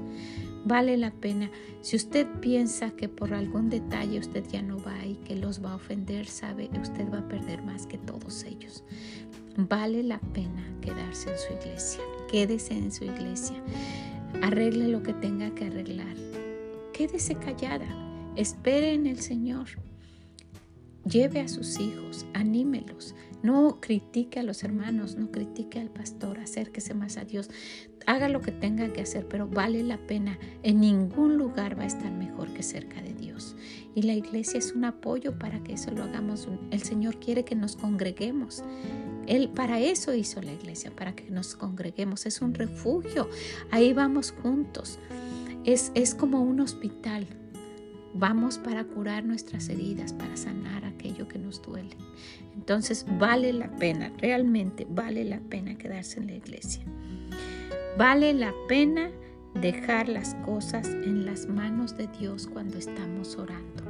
vale 0.66 0.96
la 0.96 1.12
pena. 1.12 1.50
Si 1.80 1.96
usted 1.96 2.26
piensa 2.40 2.90
que 2.90 3.08
por 3.08 3.32
algún 3.32 3.70
detalle 3.70 4.18
usted 4.18 4.44
ya 4.50 4.60
no 4.62 4.78
va 4.82 5.06
y 5.06 5.14
que 5.24 5.36
los 5.36 5.64
va 5.64 5.72
a 5.72 5.76
ofender, 5.76 6.26
sabe, 6.26 6.68
usted 6.80 7.10
va 7.10 7.18
a 7.18 7.28
perder 7.28 7.62
más 7.62 7.86
que 7.86 7.98
todos 7.98 8.44
ellos. 8.44 8.84
Vale 9.56 10.02
la 10.02 10.18
pena 10.18 10.62
quedarse 10.82 11.30
en 11.30 11.38
su 11.38 11.52
iglesia. 11.54 12.02
Quédese 12.30 12.76
en 12.76 12.92
su 12.92 13.04
iglesia. 13.04 13.56
Arregle 14.42 14.88
lo 14.88 15.02
que 15.02 15.14
tenga 15.14 15.54
que 15.54 15.66
arreglar. 15.66 16.16
Quédese 16.92 17.36
callada. 17.36 17.86
Espere 18.34 18.92
en 18.92 19.06
el 19.06 19.20
Señor. 19.20 19.68
Lleve 21.08 21.40
a 21.40 21.48
sus 21.48 21.78
hijos, 21.78 22.26
anímelos. 22.34 23.14
No 23.46 23.78
critique 23.80 24.40
a 24.40 24.42
los 24.42 24.64
hermanos, 24.64 25.14
no 25.14 25.30
critique 25.30 25.78
al 25.78 25.88
pastor, 25.88 26.40
acérquese 26.40 26.94
más 26.94 27.16
a 27.16 27.24
Dios. 27.24 27.48
Haga 28.04 28.28
lo 28.28 28.40
que 28.40 28.50
tenga 28.50 28.92
que 28.92 29.02
hacer, 29.02 29.28
pero 29.28 29.46
vale 29.46 29.84
la 29.84 29.98
pena. 29.98 30.36
En 30.64 30.80
ningún 30.80 31.36
lugar 31.36 31.78
va 31.78 31.84
a 31.84 31.86
estar 31.86 32.10
mejor 32.10 32.52
que 32.52 32.64
cerca 32.64 33.00
de 33.00 33.14
Dios. 33.14 33.54
Y 33.94 34.02
la 34.02 34.14
iglesia 34.14 34.58
es 34.58 34.72
un 34.72 34.84
apoyo 34.84 35.38
para 35.38 35.62
que 35.62 35.74
eso 35.74 35.92
lo 35.92 36.02
hagamos. 36.02 36.48
El 36.72 36.82
Señor 36.82 37.20
quiere 37.20 37.44
que 37.44 37.54
nos 37.54 37.76
congreguemos. 37.76 38.64
Él 39.28 39.48
para 39.50 39.78
eso 39.78 40.12
hizo 40.12 40.42
la 40.42 40.52
iglesia, 40.52 40.90
para 40.90 41.14
que 41.14 41.30
nos 41.30 41.54
congreguemos. 41.54 42.26
Es 42.26 42.42
un 42.42 42.52
refugio. 42.52 43.30
Ahí 43.70 43.92
vamos 43.92 44.34
juntos. 44.42 44.98
Es, 45.62 45.92
es 45.94 46.16
como 46.16 46.42
un 46.42 46.58
hospital. 46.58 47.28
Vamos 48.12 48.58
para 48.58 48.82
curar 48.82 49.24
nuestras 49.24 49.68
heridas, 49.68 50.12
para 50.12 50.36
sanar 50.36 50.84
aquello 50.84 51.28
que 51.28 51.38
nos 51.38 51.62
duele. 51.62 51.96
Entonces 52.56 53.06
vale 53.18 53.52
la 53.52 53.70
pena, 53.76 54.12
realmente 54.18 54.86
vale 54.88 55.24
la 55.24 55.40
pena 55.40 55.76
quedarse 55.76 56.18
en 56.18 56.26
la 56.26 56.34
iglesia. 56.34 56.84
Vale 57.96 58.34
la 58.34 58.52
pena 58.68 59.10
dejar 59.54 60.08
las 60.08 60.34
cosas 60.36 60.88
en 60.88 61.24
las 61.24 61.46
manos 61.46 61.96
de 61.96 62.08
Dios 62.08 62.46
cuando 62.46 62.78
estamos 62.78 63.36
orando. 63.36 63.84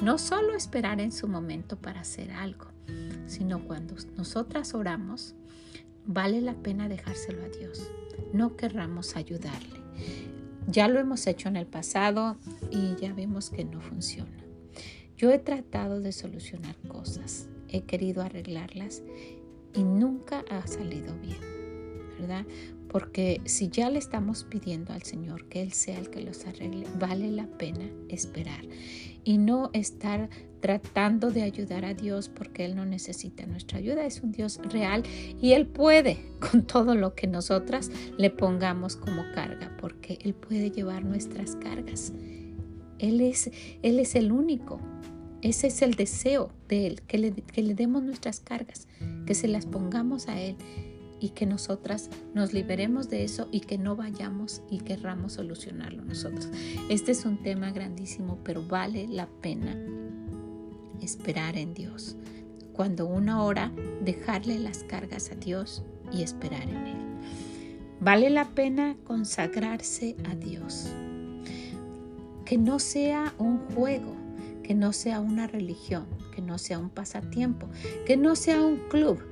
No 0.00 0.18
solo 0.18 0.54
esperar 0.54 1.00
en 1.00 1.12
su 1.12 1.28
momento 1.28 1.76
para 1.76 2.00
hacer 2.00 2.30
algo, 2.32 2.66
sino 3.26 3.64
cuando 3.64 3.94
nosotras 4.16 4.74
oramos, 4.74 5.34
vale 6.06 6.40
la 6.40 6.54
pena 6.54 6.88
dejárselo 6.88 7.44
a 7.44 7.48
Dios. 7.48 7.90
No 8.32 8.56
querramos 8.56 9.16
ayudarle. 9.16 9.80
Ya 10.66 10.88
lo 10.88 10.98
hemos 10.98 11.26
hecho 11.26 11.48
en 11.48 11.56
el 11.56 11.66
pasado 11.66 12.36
y 12.70 12.96
ya 12.96 13.12
vemos 13.12 13.50
que 13.50 13.64
no 13.64 13.80
funciona. 13.80 14.44
Yo 15.16 15.30
he 15.30 15.38
tratado 15.38 16.00
de 16.00 16.12
solucionar 16.12 16.76
cosas 16.88 17.48
he 17.74 17.82
querido 17.82 18.22
arreglarlas 18.22 19.02
y 19.74 19.82
nunca 19.82 20.44
ha 20.48 20.66
salido 20.66 21.14
bien, 21.18 21.40
¿verdad? 22.18 22.46
Porque 22.88 23.40
si 23.44 23.68
ya 23.68 23.90
le 23.90 23.98
estamos 23.98 24.44
pidiendo 24.44 24.92
al 24.92 25.02
Señor 25.02 25.48
que 25.48 25.60
Él 25.60 25.72
sea 25.72 25.98
el 25.98 26.10
que 26.10 26.20
los 26.20 26.46
arregle, 26.46 26.86
vale 27.00 27.32
la 27.32 27.48
pena 27.48 27.90
esperar 28.08 28.64
y 29.24 29.38
no 29.38 29.70
estar 29.72 30.28
tratando 30.60 31.32
de 31.32 31.42
ayudar 31.42 31.84
a 31.84 31.94
Dios 31.94 32.28
porque 32.28 32.64
Él 32.64 32.76
no 32.76 32.86
necesita 32.86 33.44
nuestra 33.46 33.78
ayuda. 33.78 34.06
Es 34.06 34.22
un 34.22 34.30
Dios 34.30 34.60
real 34.70 35.02
y 35.42 35.52
Él 35.52 35.66
puede 35.66 36.18
con 36.38 36.64
todo 36.64 36.94
lo 36.94 37.16
que 37.16 37.26
nosotras 37.26 37.90
le 38.16 38.30
pongamos 38.30 38.94
como 38.94 39.22
carga, 39.34 39.76
porque 39.80 40.18
Él 40.22 40.34
puede 40.34 40.70
llevar 40.70 41.04
nuestras 41.04 41.56
cargas. 41.56 42.12
Él 43.00 43.20
es, 43.20 43.50
Él 43.82 43.98
es 43.98 44.14
el 44.14 44.30
único 44.30 44.78
ese 45.44 45.66
es 45.66 45.82
el 45.82 45.94
deseo 45.94 46.50
de 46.68 46.86
Él, 46.86 47.02
que 47.02 47.18
le, 47.18 47.32
que 47.32 47.62
le 47.62 47.74
demos 47.74 48.02
nuestras 48.02 48.40
cargas, 48.40 48.88
que 49.26 49.34
se 49.34 49.46
las 49.46 49.66
pongamos 49.66 50.28
a 50.28 50.40
Él 50.40 50.56
y 51.20 51.28
que 51.30 51.44
nosotras 51.44 52.08
nos 52.32 52.54
liberemos 52.54 53.10
de 53.10 53.24
eso 53.24 53.48
y 53.52 53.60
que 53.60 53.76
no 53.76 53.94
vayamos 53.94 54.62
y 54.70 54.78
querramos 54.78 55.34
solucionarlo 55.34 56.02
nosotros. 56.02 56.48
Este 56.88 57.12
es 57.12 57.26
un 57.26 57.42
tema 57.42 57.72
grandísimo, 57.72 58.38
pero 58.42 58.66
vale 58.66 59.06
la 59.06 59.26
pena 59.26 59.76
esperar 61.02 61.58
en 61.58 61.74
Dios. 61.74 62.16
Cuando 62.72 63.06
uno 63.06 63.44
ora, 63.44 63.70
dejarle 64.02 64.58
las 64.58 64.84
cargas 64.84 65.30
a 65.30 65.34
Dios 65.34 65.82
y 66.10 66.22
esperar 66.22 66.62
en 66.62 66.86
Él. 66.86 66.96
Vale 68.00 68.30
la 68.30 68.48
pena 68.48 68.96
consagrarse 69.04 70.16
a 70.30 70.34
Dios. 70.34 70.86
Que 72.46 72.56
no 72.56 72.78
sea 72.78 73.34
un 73.38 73.58
juego, 73.74 74.23
que 74.64 74.74
no 74.74 74.92
sea 74.92 75.20
una 75.20 75.46
religión, 75.46 76.06
que 76.34 76.42
no 76.42 76.58
sea 76.58 76.80
un 76.80 76.90
pasatiempo, 76.90 77.68
que 78.06 78.16
no 78.16 78.34
sea 78.34 78.60
un 78.60 78.78
club, 78.88 79.22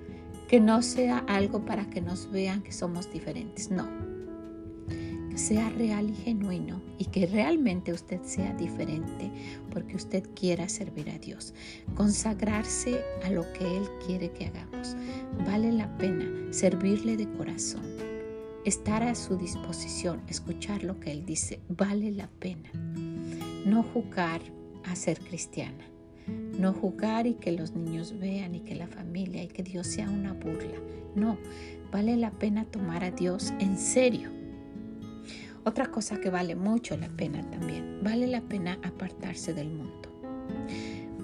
que 0.46 0.60
no 0.60 0.82
sea 0.82 1.18
algo 1.26 1.64
para 1.64 1.90
que 1.90 2.00
nos 2.00 2.30
vean 2.30 2.62
que 2.62 2.70
somos 2.70 3.10
diferentes. 3.10 3.70
No, 3.70 3.88
que 5.30 5.38
sea 5.38 5.70
real 5.70 6.10
y 6.10 6.14
genuino 6.14 6.82
y 6.98 7.06
que 7.06 7.26
realmente 7.26 7.92
usted 7.92 8.20
sea 8.22 8.52
diferente 8.52 9.32
porque 9.72 9.96
usted 9.96 10.28
quiera 10.34 10.68
servir 10.68 11.08
a 11.08 11.18
Dios, 11.18 11.54
consagrarse 11.96 13.02
a 13.24 13.30
lo 13.30 13.50
que 13.54 13.78
Él 13.78 13.88
quiere 14.06 14.30
que 14.30 14.46
hagamos. 14.46 14.94
Vale 15.46 15.72
la 15.72 15.96
pena 15.96 16.52
servirle 16.52 17.16
de 17.16 17.32
corazón, 17.32 17.82
estar 18.66 19.02
a 19.02 19.14
su 19.14 19.38
disposición, 19.38 20.20
escuchar 20.28 20.82
lo 20.84 21.00
que 21.00 21.12
Él 21.12 21.24
dice, 21.24 21.60
vale 21.70 22.10
la 22.12 22.28
pena. 22.28 22.70
No 23.64 23.82
jugar 23.82 24.42
a 24.84 24.96
ser 24.96 25.18
cristiana, 25.20 25.84
no 26.58 26.72
jugar 26.72 27.26
y 27.26 27.34
que 27.34 27.52
los 27.52 27.74
niños 27.74 28.18
vean 28.18 28.54
y 28.54 28.60
que 28.60 28.74
la 28.74 28.86
familia 28.86 29.42
y 29.42 29.48
que 29.48 29.62
Dios 29.62 29.86
sea 29.86 30.08
una 30.08 30.32
burla. 30.32 30.78
No, 31.14 31.38
vale 31.90 32.16
la 32.16 32.30
pena 32.30 32.64
tomar 32.64 33.04
a 33.04 33.10
Dios 33.10 33.52
en 33.58 33.78
serio 33.78 34.30
otra 35.64 35.86
cosa 35.86 36.20
que 36.20 36.28
vale 36.30 36.56
mucho 36.56 36.96
la 36.96 37.08
pena 37.08 37.48
también, 37.50 38.00
vale 38.02 38.26
la 38.26 38.40
pena 38.40 38.78
apartarse 38.82 39.54
del 39.54 39.70
mundo. 39.70 40.08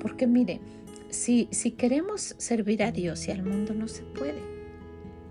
Porque 0.01 0.27
mire, 0.27 0.61
si, 1.09 1.49
si 1.51 1.73
queremos 1.73 2.37
servir 2.39 2.83
a 2.85 2.93
Dios 2.93 3.27
y 3.27 3.33
al 3.33 3.43
mundo 3.43 3.75
no 3.75 3.89
se 3.89 4.03
puede, 4.03 4.41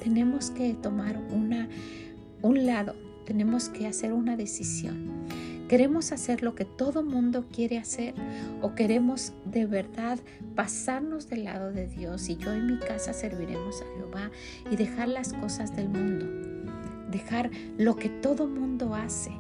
tenemos 0.04 0.52
que 0.52 0.74
tomar 0.74 1.18
una, 1.32 1.70
un 2.42 2.66
lado, 2.66 2.96
tenemos 3.26 3.70
que 3.70 3.88
hacer 3.88 4.12
una 4.12 4.36
decisión. 4.36 5.27
¿Queremos 5.68 6.12
hacer 6.12 6.44
lo 6.44 6.56
que 6.56 6.66
todo 6.66 7.04
mundo 7.04 7.46
quiere 7.52 7.78
hacer 7.78 8.14
o 8.62 8.74
queremos 8.74 9.34
de 9.46 9.66
verdad 9.66 10.20
pasarnos 10.56 11.28
del 11.30 11.44
lado 11.44 11.72
de 11.72 11.88
Dios 11.88 12.30
y 12.30 12.38
yo 12.38 12.54
en 12.54 12.68
mi 12.68 12.80
casa 12.80 13.14
serviremos 13.14 13.82
a 13.82 13.86
Jehová 13.98 14.32
y 14.72 14.76
dejar 14.76 15.10
las 15.10 15.34
cosas 15.34 15.76
del 15.76 15.90
mundo? 15.90 16.48
dejar 17.10 17.50
lo 17.78 17.96
que 17.96 18.10
todo 18.10 18.48
mundo 18.48 18.96
hace, 18.96 19.32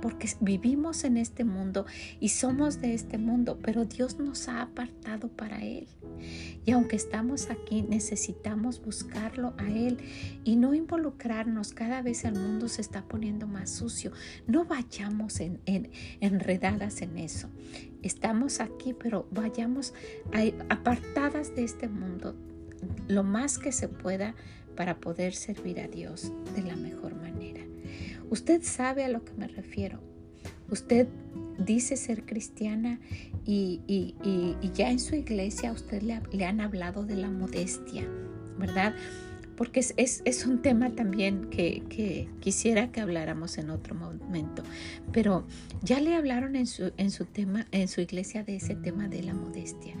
porque 0.00 0.28
vivimos 0.40 1.04
en 1.04 1.16
este 1.16 1.44
mundo 1.44 1.86
y 2.20 2.30
somos 2.30 2.80
de 2.80 2.94
este 2.94 3.18
mundo, 3.18 3.58
pero 3.62 3.84
Dios 3.84 4.18
nos 4.18 4.48
ha 4.48 4.62
apartado 4.62 5.28
para 5.28 5.62
Él. 5.62 5.86
Y 6.64 6.72
aunque 6.72 6.96
estamos 6.96 7.50
aquí, 7.50 7.82
necesitamos 7.82 8.82
buscarlo 8.82 9.54
a 9.58 9.70
Él 9.70 9.98
y 10.44 10.56
no 10.56 10.74
involucrarnos. 10.74 11.72
Cada 11.72 12.02
vez 12.02 12.24
el 12.24 12.34
mundo 12.34 12.68
se 12.68 12.80
está 12.80 13.02
poniendo 13.02 13.46
más 13.46 13.70
sucio. 13.70 14.12
No 14.46 14.64
vayamos 14.64 15.40
en, 15.40 15.60
enredadas 16.20 17.02
en 17.02 17.18
eso. 17.18 17.48
Estamos 18.02 18.60
aquí, 18.60 18.94
pero 18.94 19.28
vayamos 19.30 19.94
apartadas 20.68 21.54
de 21.54 21.64
este 21.64 21.88
mundo 21.88 22.34
lo 23.08 23.22
más 23.22 23.58
que 23.58 23.72
se 23.72 23.88
pueda 23.88 24.34
para 24.76 24.98
poder 24.98 25.34
servir 25.34 25.80
a 25.80 25.88
Dios 25.88 26.32
de 26.54 26.62
la 26.62 26.76
mejor 26.76 27.14
manera. 27.14 27.65
Usted 28.30 28.62
sabe 28.62 29.04
a 29.04 29.08
lo 29.08 29.24
que 29.24 29.32
me 29.34 29.48
refiero. 29.48 30.00
Usted 30.70 31.06
dice 31.58 31.96
ser 31.96 32.24
cristiana 32.24 33.00
y, 33.44 34.14
ya 34.74 34.90
en 34.90 34.98
su 34.98 35.14
iglesia 35.14 35.70
a 35.70 35.72
usted 35.72 36.02
le, 36.02 36.20
le 36.32 36.44
han 36.44 36.60
hablado 36.60 37.04
de 37.04 37.16
la 37.16 37.30
modestia, 37.30 38.06
¿verdad? 38.58 38.94
porque 39.56 39.80
es, 39.80 40.46
un 40.46 40.60
tema 40.60 40.90
también 40.90 41.48
que, 41.48 42.28
quisiera 42.40 42.92
que 42.92 43.00
habláramos 43.00 43.58
en 43.58 43.70
otro 43.70 43.94
momento. 43.94 44.62
Pero 45.12 45.46
ya 45.82 46.00
le 46.00 46.14
hablaron 46.14 46.56
en 46.56 46.66
su, 46.66 46.92
en 46.96 47.10
su 47.10 47.24
tema, 47.24 47.66
en 47.72 47.88
su 47.88 48.00
iglesia 48.00 48.44
de 48.44 48.56
ese 48.56 48.74
tema 48.74 49.08
de 49.08 49.22
la 49.22 49.34
modestia. 49.34 49.94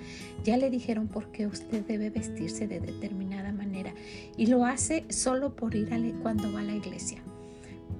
Ya 0.44 0.56
le 0.56 0.70
dijeron 0.70 1.08
por 1.08 1.32
qué 1.32 1.46
usted 1.46 1.84
debe 1.86 2.10
vestirse 2.10 2.68
de 2.68 2.80
determinada 2.80 3.52
manera. 3.52 3.94
Y 4.36 4.46
lo 4.46 4.64
hace 4.64 5.04
solo 5.08 5.56
por 5.56 5.74
ir 5.74 5.86
cuando 6.22 6.52
va 6.52 6.60
a 6.60 6.64
la 6.64 6.74
iglesia. 6.74 7.22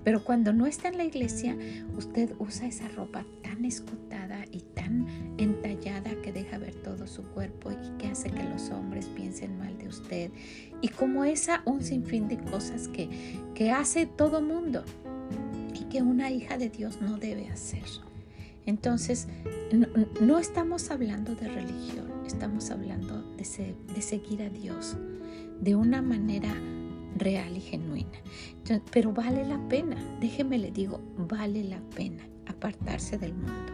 Pero 0.06 0.22
cuando 0.22 0.52
no 0.52 0.68
está 0.68 0.86
en 0.86 0.98
la 0.98 1.04
iglesia, 1.04 1.56
usted 1.96 2.30
usa 2.38 2.68
esa 2.68 2.86
ropa 2.86 3.26
tan 3.42 3.64
escotada 3.64 4.44
y 4.52 4.60
tan 4.60 5.04
entallada 5.36 6.14
que 6.22 6.32
deja 6.32 6.58
ver 6.58 6.76
todo 6.76 7.08
su 7.08 7.24
cuerpo 7.24 7.72
y 7.72 7.98
que 7.98 8.06
hace 8.06 8.30
que 8.30 8.44
los 8.44 8.70
hombres 8.70 9.06
piensen 9.06 9.58
mal 9.58 9.76
de 9.78 9.88
usted. 9.88 10.30
Y 10.80 10.90
como 10.90 11.24
esa, 11.24 11.60
un 11.64 11.82
sinfín 11.82 12.28
de 12.28 12.38
cosas 12.38 12.86
que, 12.86 13.08
que 13.56 13.72
hace 13.72 14.06
todo 14.06 14.40
mundo 14.40 14.84
y 15.74 15.82
que 15.86 16.02
una 16.02 16.30
hija 16.30 16.56
de 16.56 16.68
Dios 16.68 17.00
no 17.02 17.16
debe 17.18 17.48
hacer. 17.48 17.82
Entonces, 18.64 19.26
no, 20.20 20.38
estamos 20.38 20.92
hablando 20.92 21.34
de 21.34 21.48
religión, 21.48 22.12
estamos 22.24 22.70
hablando 22.70 23.24
de, 23.36 23.74
de 23.92 24.02
seguir 24.02 24.42
a 24.42 24.50
Dios 24.50 24.96
de 25.60 25.74
una 25.74 26.00
manera 26.00 26.54
real 27.18 27.56
y 27.56 27.60
genuina. 27.60 28.18
Pero 28.90 29.12
vale 29.12 29.46
la 29.46 29.58
pena, 29.68 29.96
déjeme 30.20 30.58
le 30.58 30.70
digo, 30.70 31.00
vale 31.16 31.64
la 31.64 31.80
pena 31.94 32.22
apartarse 32.46 33.18
del 33.18 33.34
mundo. 33.34 33.72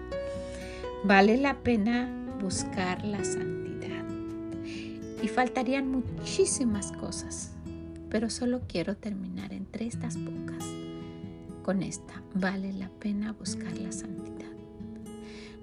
Vale 1.05 1.37
la 1.37 1.63
pena 1.63 2.11
buscar 2.41 3.05
la 3.05 3.25
santidad. 3.25 4.05
Y 5.23 5.29
faltarían 5.29 5.91
muchísimas 5.91 6.93
cosas, 6.93 7.53
pero 8.11 8.29
solo 8.29 8.63
quiero 8.69 8.97
terminar 8.97 9.53
entre 9.53 9.87
estas 9.87 10.17
pocas 10.17 10.65
con 11.63 11.83
esta. 11.83 12.23
Vale 12.35 12.73
la 12.73 12.89
pena 12.89 13.33
buscar 13.33 13.77
la 13.79 13.93
santidad. 13.93 14.51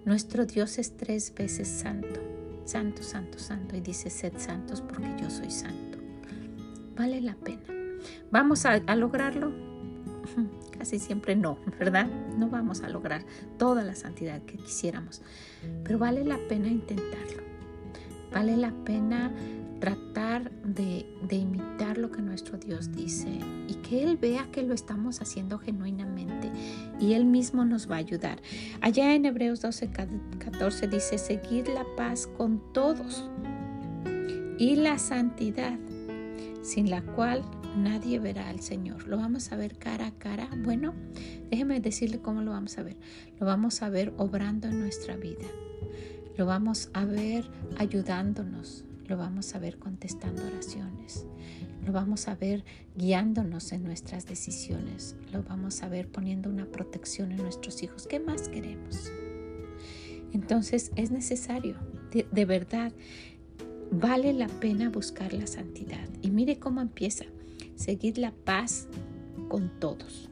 Nuestro 0.06 0.46
Dios 0.46 0.78
es 0.80 0.96
tres 0.96 1.34
veces 1.36 1.68
santo, 1.68 2.22
santo, 2.66 3.04
santo, 3.04 3.38
santo, 3.38 3.76
y 3.76 3.82
dice, 3.82 4.10
sed 4.10 4.34
santos 4.38 4.82
porque 4.82 5.10
yo 5.22 5.30
soy 5.30 5.52
santo 5.52 5.89
vale 7.00 7.22
la 7.22 7.34
pena. 7.34 7.62
¿Vamos 8.30 8.66
a, 8.66 8.78
lograrlo? 8.96 9.54
Casi 10.78 11.00
siempre 11.00 11.34
no, 11.34 11.58
¿verdad? 11.80 12.08
No 12.38 12.50
vamos 12.50 12.82
a 12.82 12.90
lograr 12.90 13.24
toda 13.58 13.84
la 13.86 13.96
santidad 13.96 14.42
que 14.42 14.58
quisiéramos, 14.58 15.22
pero 15.84 15.98
vale 15.98 16.26
la 16.26 16.38
pena 16.50 16.68
intentarlo. 16.68 17.44
Vale 18.34 18.58
la 18.58 18.72
pena 18.84 19.32
tratar 19.80 20.52
de, 20.52 21.06
de, 21.24 21.38
imitar 21.38 21.98
lo 21.98 22.12
que 22.12 22.22
nuestro 22.22 22.58
Dios 22.58 22.92
dice 22.92 23.30
y 23.70 23.76
que 23.76 24.04
Él 24.04 24.18
vea 24.18 24.52
que 24.52 24.62
lo 24.62 24.74
estamos 24.74 25.22
haciendo 25.22 25.58
genuinamente 25.58 26.52
y 27.00 27.14
Él 27.14 27.24
mismo 27.24 27.64
nos 27.64 27.90
va 27.90 27.96
a 27.96 28.00
ayudar. 28.00 28.42
Allá 28.82 29.16
en 29.16 29.26
Hebreos 29.26 29.62
12, 29.62 29.90
14 30.38 30.88
dice, 30.90 31.18
seguid 31.18 31.70
la 31.70 31.86
paz 31.96 32.28
con 32.28 32.62
todos 32.74 33.30
y 34.58 34.76
la 34.76 35.00
santidad 35.00 35.80
sin 36.62 36.90
la 36.90 37.02
cual 37.02 37.44
nadie 37.78 38.20
verá 38.20 38.50
al 38.50 38.60
Señor. 38.60 39.08
Lo 39.08 39.18
vamos 39.18 39.52
a 39.52 39.56
ver 39.56 39.78
cara 39.78 40.08
a 40.08 40.12
cara. 40.12 40.50
Bueno, 40.64 40.94
déjeme 41.50 41.80
decirle 41.80 42.20
cómo 42.20 42.42
lo 42.42 42.52
vamos 42.52 42.78
a 42.78 42.84
ver. 42.84 42.98
Lo 43.40 43.46
vamos 43.46 43.82
a 43.82 43.90
ver 43.90 44.14
obrando 44.18 44.68
en 44.68 44.80
nuestra 44.80 45.16
vida. 45.16 45.48
Lo 46.38 46.46
vamos 46.46 46.90
a 46.94 47.06
ver 47.06 47.50
ayudándonos. 47.78 48.86
Lo 49.08 49.18
vamos 49.18 49.56
a 49.56 49.60
ver 49.60 49.78
contestando 49.80 50.46
oraciones. 50.46 51.26
Lo 51.86 51.94
vamos 51.94 52.28
a 52.28 52.36
ver 52.36 52.64
guiándonos 52.96 53.72
en 53.72 53.84
nuestras 53.84 54.28
decisiones. 54.28 55.16
Lo 55.32 55.44
vamos 55.44 55.82
a 55.82 55.90
ver 55.90 56.08
poniendo 56.08 56.50
una 56.50 56.66
protección 56.66 57.32
en 57.32 57.38
nuestros 57.38 57.82
hijos. 57.82 58.06
¿Qué 58.06 58.20
más 58.20 58.50
queremos? 58.50 59.12
Entonces 60.34 60.92
es 60.96 61.12
necesario, 61.12 61.76
de, 62.12 62.46
verdad, 62.46 62.92
Vale 63.92 64.34
la 64.34 64.48
pena 64.48 64.90
buscar 64.90 65.34
la 65.34 65.48
santidad. 65.48 66.08
Y 66.22 66.30
mire 66.30 66.60
cómo 66.60 66.82
empieza. 66.82 67.26
Seguid 67.76 68.18
la 68.18 68.32
paz 68.32 68.88
con 69.48 69.80
todos. 69.80 70.30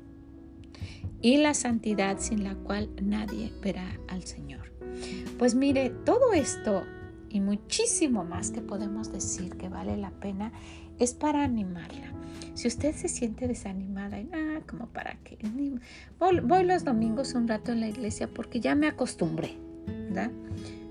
Y 1.22 1.38
la 1.38 1.54
santidad 1.54 2.20
sin 2.20 2.43
la 2.43 2.56
cual 2.56 2.89
nadie 3.02 3.52
verá 3.62 4.00
al 4.08 4.24
Señor. 4.24 4.72
Pues 5.38 5.56
mire, 5.56 5.89
todo 6.06 6.34
esto 6.34 6.84
y 7.30 7.39
muchísimo 7.39 8.24
más 8.24 8.52
que 8.52 8.62
podemos 8.62 9.12
decir 9.12 9.56
que 9.58 9.70
vale 9.70 9.98
la 9.98 10.12
pena 10.12 10.52
es 11.00 11.13
para 11.13 11.43
animarla. 11.43 12.13
Si 12.54 12.67
usted 12.67 12.96
se 12.96 13.08
siente 13.08 13.48
desanimada, 13.48 14.20
y, 14.20 14.30
ah, 14.34 14.62
como 14.67 14.88
para 14.88 15.17
qué, 15.24 15.38
voy, 16.20 16.39
voy 16.39 16.63
los 16.63 16.84
domingos 16.84 17.34
un 17.34 17.48
rato 17.48 17.72
en 17.72 17.82
la 17.82 17.88
iglesia 17.88 18.28
porque 18.28 18.60
ya 18.60 18.76
me 18.76 18.88
acostumbré, 18.88 19.58
¿verdad? 19.86 20.32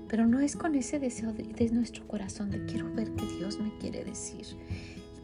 Pero 0.07 0.25
no 0.25 0.39
es 0.39 0.55
con 0.55 0.75
ese 0.75 0.99
deseo 0.99 1.33
de, 1.33 1.69
nuestro 1.71 2.07
corazón 2.07 2.49
de 2.49 2.65
quiero 2.65 2.93
ver 2.93 3.11
qué 3.11 3.25
Dios 3.37 3.59
me 3.59 3.77
quiere 3.77 4.03
decir. 4.03 4.45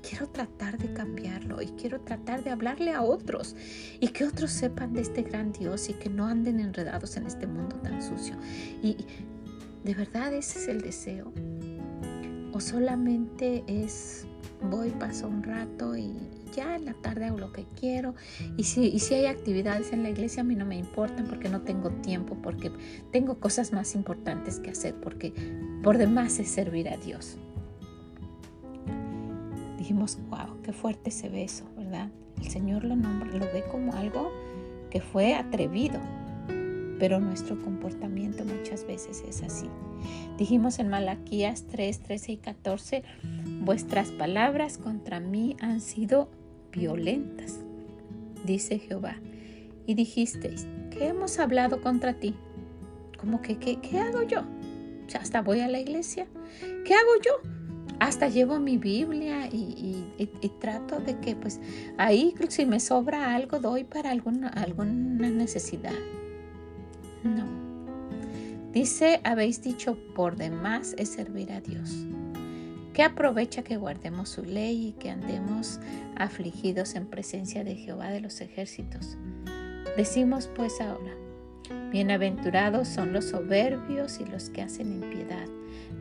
Quiero 0.08 0.28
tratar 0.28 0.78
de 0.78 0.92
cambiarlo 0.94 1.62
y 1.62 1.68
quiero 1.68 2.02
tratar 2.02 2.44
de 2.44 2.50
hablarle 2.50 2.92
a 2.92 3.02
otros 3.02 3.56
y 4.02 4.10
que 4.10 4.26
otros 4.26 4.52
sepan 4.52 4.94
de 4.94 5.02
este 5.02 5.22
gran 5.22 5.54
Dios 5.54 5.90
y 5.90 5.94
que 5.94 6.10
no 6.10 6.28
anden 6.28 6.60
enredados 6.60 7.16
en 7.16 7.26
este 7.26 7.48
mundo 7.48 7.78
tan 7.78 8.02
sucio. 8.02 8.36
Y 8.82 8.98
de 9.84 9.94
verdad 9.94 10.34
ese 10.34 10.60
es 10.60 10.68
el 10.68 10.82
deseo. 10.82 11.32
O 12.52 12.60
solamente 12.60 13.64
es 13.68 14.28
voy, 14.62 14.92
paso 14.92 15.28
un 15.28 15.44
rato 15.44 15.96
y 15.96 16.14
ya 16.56 16.76
en 16.76 16.86
la 16.86 16.94
tarde 16.94 17.26
hago 17.26 17.38
lo 17.38 17.52
que 17.52 17.66
quiero. 17.80 18.16
Y 18.58 18.64
si, 18.64 18.88
y 18.88 19.00
si 19.00 19.16
hay 19.16 19.26
actividades 19.26 19.92
en 19.92 20.04
la 20.04 20.10
iglesia, 20.10 20.42
a 20.42 20.44
mí 20.44 20.56
no 20.56 20.66
me 20.66 20.78
importan 20.78 21.26
porque 21.28 21.50
no 21.50 21.62
tengo 21.62 21.90
tiempo, 21.90 22.38
porque 22.42 22.72
tengo 23.12 23.40
cosas 23.40 23.74
más 23.74 23.96
importantes 23.96 24.60
que 24.60 24.72
hacer, 24.72 24.96
porque 24.96 25.34
por 25.82 25.98
demás 25.98 26.40
es 26.40 26.50
servir 26.50 26.90
a 26.90 26.98
Dios. 26.98 27.38
Dijimos, 29.78 30.18
wow, 30.30 30.62
qué 30.64 30.72
fuerte 30.72 31.12
se 31.12 31.30
ve 31.30 31.44
eso, 31.44 31.66
¿verdad? 31.76 32.10
El 32.38 32.50
Señor 32.50 32.84
lo 32.84 32.96
nombra, 32.96 33.30
lo 33.32 33.46
ve 33.52 33.64
como 33.70 33.94
algo 33.94 34.32
que 34.90 35.02
fue 35.02 35.34
atrevido, 35.34 36.00
pero 37.00 37.20
nuestro 37.20 37.62
comportamiento 37.62 38.46
muchas 38.46 38.86
veces 38.86 39.24
es 39.28 39.42
así. 39.44 39.68
Dijimos 40.38 40.80
en 40.80 40.90
Malaquías 40.90 41.66
3, 41.68 42.00
13 42.00 42.32
y 42.32 42.38
14, 42.38 43.04
vuestras 43.62 44.12
palabras 44.12 44.78
contra 44.78 45.20
mí 45.20 45.56
han 45.60 45.82
sido 45.82 46.30
violentas, 46.72 47.60
dice 48.46 48.80
Jehová. 48.80 49.18
Y 49.86 49.96
dijisteis, 49.96 50.68
¿qué 50.92 51.08
hemos 51.08 51.40
hablado 51.40 51.82
contra 51.82 52.14
ti? 52.14 52.36
¿Cómo 53.20 53.42
que 53.42 53.58
qué, 53.58 53.80
qué 53.82 54.00
hago 54.00 54.24
yo? 54.24 54.44
hasta 55.16 55.42
voy 55.42 55.60
a 55.60 55.68
la 55.68 55.80
iglesia. 55.80 56.28
¿Qué 56.86 56.94
hago 56.94 57.12
yo? 57.24 57.50
Hasta 58.00 58.28
llevo 58.28 58.60
mi 58.60 58.78
Biblia 58.78 59.48
y, 59.48 60.12
trato 60.60 61.00
de 61.00 61.20
que 61.20 61.36
pues 61.36 61.60
ahí 61.98 62.34
si 62.50 62.66
me 62.66 62.80
sobra 62.80 63.36
algo 63.36 63.60
doy 63.60 63.84
para 63.84 64.12
alguna, 64.12 64.48
alguna 64.50 65.30
necesidad. 65.30 65.94
No. 67.24 67.46
Dice, 68.72 69.22
habéis 69.24 69.62
dicho, 69.62 69.98
por 70.16 70.36
demás 70.36 70.96
es 70.98 71.10
servir 71.10 71.52
a 71.52 71.62
Dios. 71.62 72.06
¿Qué 72.94 73.02
aprovecha 73.02 73.64
que 73.64 73.78
guardemos 73.78 74.30
su 74.30 74.44
ley 74.44 74.88
y 74.88 74.92
que 74.94 75.10
andemos 75.10 75.80
afligidos 76.16 76.94
en 76.96 77.08
presencia 77.08 77.64
de 77.64 77.76
Jehová 77.76 78.10
de 78.10 78.22
los 78.22 78.40
ejércitos? 78.42 79.18
Decimos 79.98 80.48
pues 80.56 80.80
ahora, 80.82 81.14
bienaventurados 81.92 82.88
son 82.88 83.14
los 83.14 83.26
soberbios 83.26 84.20
y 84.20 84.26
los 84.26 84.50
que 84.50 84.62
hacen 84.62 84.92
impiedad. 84.92 85.48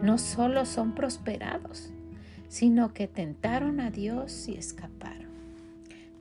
No 0.03 0.19
solo 0.19 0.67
son 0.67 0.95
prosperados, 0.95 1.91
sino 2.49 2.93
que 2.93 3.09
tentaron 3.09 3.81
a 3.81 3.91
Dios 3.91 4.49
y 4.49 4.57
escaparon. 4.57 5.31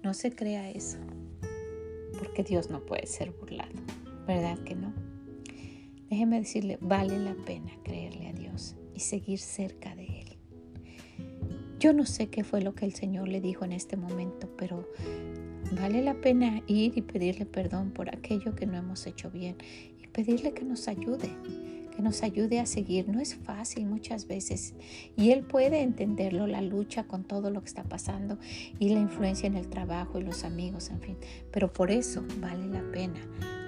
No 0.04 0.14
se 0.14 0.34
crea 0.34 0.70
eso, 0.70 1.00
porque 2.18 2.44
Dios 2.44 2.70
no 2.70 2.80
puede 2.80 3.08
ser 3.08 3.32
burlado. 3.32 3.81
¿Verdad 4.32 4.60
que 4.60 4.76
no? 4.76 4.94
Déjeme 6.10 6.40
decirle, 6.40 6.78
vale 6.82 7.20
la 7.20 7.36
pena 7.46 7.72
creerle 7.84 8.28
a 8.28 8.34
Dios 8.34 8.76
y 8.96 9.02
seguir 9.02 9.40
cerca 9.40 9.94
de 9.96 10.06
Él. 10.06 10.38
Yo 11.80 11.92
no 11.94 12.06
sé 12.06 12.28
qué 12.28 12.44
fue 12.44 12.62
lo 12.62 12.74
que 12.74 12.86
el 12.86 12.94
Señor 12.94 13.28
le 13.28 13.42
dijo 13.42 13.66
en 13.66 13.74
este 13.74 13.98
momento, 13.98 14.50
pero 14.58 14.88
vale 15.80 16.02
la 16.02 16.14
pena 16.14 16.62
ir 16.68 16.98
y 16.98 17.02
pedirle 17.02 17.46
perdón 17.46 17.92
por 17.92 18.10
aquello 18.10 18.56
que 18.56 18.66
no 18.66 18.78
hemos 18.78 19.06
hecho 19.06 19.32
bien 19.32 19.58
y 20.02 20.08
pedirle 20.08 20.54
que 20.54 20.64
nos 20.64 20.88
ayude, 20.88 21.30
que 21.94 22.02
nos 22.02 22.24
ayude 22.24 22.60
a 22.60 22.66
seguir. 22.66 23.10
No 23.10 23.20
es 23.20 23.36
fácil 23.36 23.86
muchas 23.86 24.28
veces 24.28 24.76
y 25.18 25.32
Él 25.32 25.44
puede 25.44 25.82
entenderlo, 25.82 26.48
la 26.48 26.62
lucha 26.62 27.04
con 27.04 27.26
todo 27.26 27.50
lo 27.50 27.62
que 27.62 27.68
está 27.68 27.84
pasando 27.84 28.38
y 28.80 28.90
la 28.90 29.00
influencia 29.00 29.48
en 29.48 29.56
el 29.56 29.68
trabajo 29.68 30.20
y 30.20 30.24
los 30.24 30.46
amigos, 30.46 30.90
en 30.90 31.02
fin. 31.02 31.18
Pero 31.52 31.74
por 31.74 31.92
eso 31.92 32.24
vale 32.40 32.68
la 32.68 32.84
pena 32.92 33.20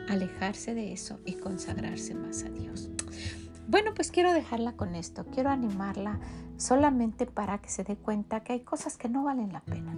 alejarse 0.09 0.73
de 0.73 0.93
eso 0.93 1.19
y 1.25 1.33
consagrarse 1.33 2.13
más 2.15 2.43
a 2.43 2.49
Dios. 2.49 2.89
Bueno, 3.67 3.93
pues 3.95 4.11
quiero 4.11 4.33
dejarla 4.33 4.73
con 4.73 4.93
esto, 4.95 5.25
quiero 5.33 5.49
animarla 5.49 6.19
solamente 6.57 7.25
para 7.25 7.59
que 7.59 7.69
se 7.69 7.83
dé 7.83 7.95
cuenta 7.95 8.41
que 8.41 8.53
hay 8.53 8.59
cosas 8.59 8.97
que 8.97 9.09
no 9.09 9.23
valen 9.23 9.53
la 9.53 9.61
pena, 9.61 9.95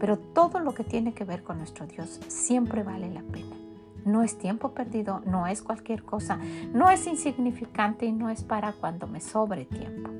pero 0.00 0.18
todo 0.18 0.58
lo 0.58 0.74
que 0.74 0.84
tiene 0.84 1.14
que 1.14 1.24
ver 1.24 1.42
con 1.42 1.58
nuestro 1.58 1.86
Dios 1.86 2.20
siempre 2.28 2.82
vale 2.82 3.10
la 3.10 3.22
pena. 3.22 3.56
No 4.04 4.22
es 4.22 4.38
tiempo 4.38 4.72
perdido, 4.72 5.20
no 5.26 5.46
es 5.46 5.62
cualquier 5.62 6.04
cosa, 6.04 6.38
no 6.72 6.90
es 6.90 7.06
insignificante 7.06 8.06
y 8.06 8.12
no 8.12 8.30
es 8.30 8.42
para 8.42 8.72
cuando 8.72 9.06
me 9.06 9.20
sobre 9.20 9.64
tiempo. 9.64 10.10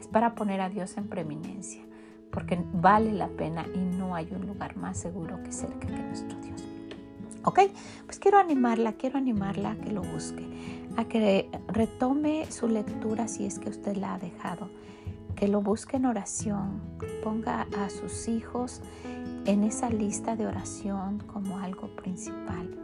Es 0.00 0.08
para 0.08 0.34
poner 0.34 0.60
a 0.60 0.68
Dios 0.68 0.96
en 0.96 1.08
preeminencia, 1.08 1.82
porque 2.32 2.60
vale 2.72 3.12
la 3.12 3.28
pena 3.28 3.66
y 3.72 3.78
no 3.78 4.14
hay 4.14 4.28
un 4.32 4.46
lugar 4.46 4.76
más 4.76 4.98
seguro 4.98 5.42
que 5.42 5.52
cerca 5.52 5.86
que 5.86 6.02
nuestro 6.02 6.38
Dios. 6.40 6.73
¿Ok? 7.44 7.60
Pues 8.06 8.18
quiero 8.18 8.38
animarla, 8.38 8.94
quiero 8.94 9.18
animarla 9.18 9.72
a 9.72 9.76
que 9.76 9.90
lo 9.92 10.02
busque, 10.02 10.44
a 10.96 11.04
que 11.04 11.50
retome 11.68 12.50
su 12.50 12.68
lectura 12.68 13.28
si 13.28 13.44
es 13.44 13.58
que 13.58 13.68
usted 13.68 13.96
la 13.96 14.14
ha 14.14 14.18
dejado, 14.18 14.70
que 15.36 15.48
lo 15.48 15.60
busque 15.60 15.98
en 15.98 16.06
oración, 16.06 16.80
ponga 17.22 17.66
a 17.78 17.90
sus 17.90 18.28
hijos 18.28 18.80
en 19.44 19.62
esa 19.62 19.90
lista 19.90 20.36
de 20.36 20.46
oración 20.46 21.22
como 21.32 21.58
algo 21.58 21.88
principal, 21.96 22.78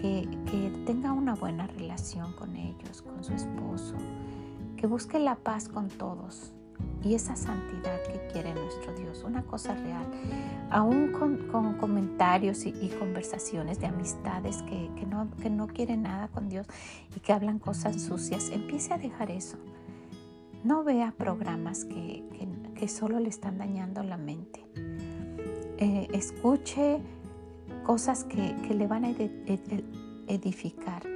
que, 0.00 0.28
que 0.50 0.72
tenga 0.84 1.12
una 1.12 1.34
buena 1.34 1.66
relación 1.68 2.32
con 2.32 2.56
ellos, 2.56 3.02
con 3.02 3.22
su 3.22 3.34
esposo, 3.34 3.94
que 4.76 4.86
busque 4.86 5.18
la 5.20 5.36
paz 5.36 5.68
con 5.68 5.88
todos, 5.88 6.52
y 7.02 7.14
esa 7.14 7.36
santidad 7.36 8.02
que 8.02 8.32
quiere 8.32 8.52
nuestro 8.52 8.92
Dios, 8.94 9.22
una 9.24 9.42
cosa 9.42 9.74
real, 9.74 10.06
aún 10.70 11.12
con, 11.12 11.76
comentarios 11.78 12.66
y, 12.66 12.72
conversaciones 12.98 13.78
de 13.80 13.86
amistades 13.86 14.62
que, 14.62 15.06
no, 15.06 15.28
que 15.40 15.50
no 15.50 15.68
quieren 15.68 16.02
nada 16.02 16.28
con 16.28 16.48
Dios 16.48 16.66
y 17.14 17.20
que 17.20 17.32
hablan 17.32 17.58
cosas 17.58 18.00
sucias, 18.02 18.50
empiece 18.50 18.92
a 18.92 18.98
dejar 18.98 19.30
eso. 19.30 19.56
No 20.64 20.82
vea 20.82 21.14
programas 21.16 21.84
que, 21.84 22.24
solo 22.88 23.20
le 23.20 23.28
están 23.28 23.58
dañando 23.58 24.02
la 24.02 24.16
mente. 24.16 24.64
Eh, 25.78 26.08
escuche 26.12 27.00
cosas 27.84 28.24
que, 28.24 28.54
le 28.74 28.86
van 28.86 29.04
a 29.04 29.10
edificar 30.28 31.15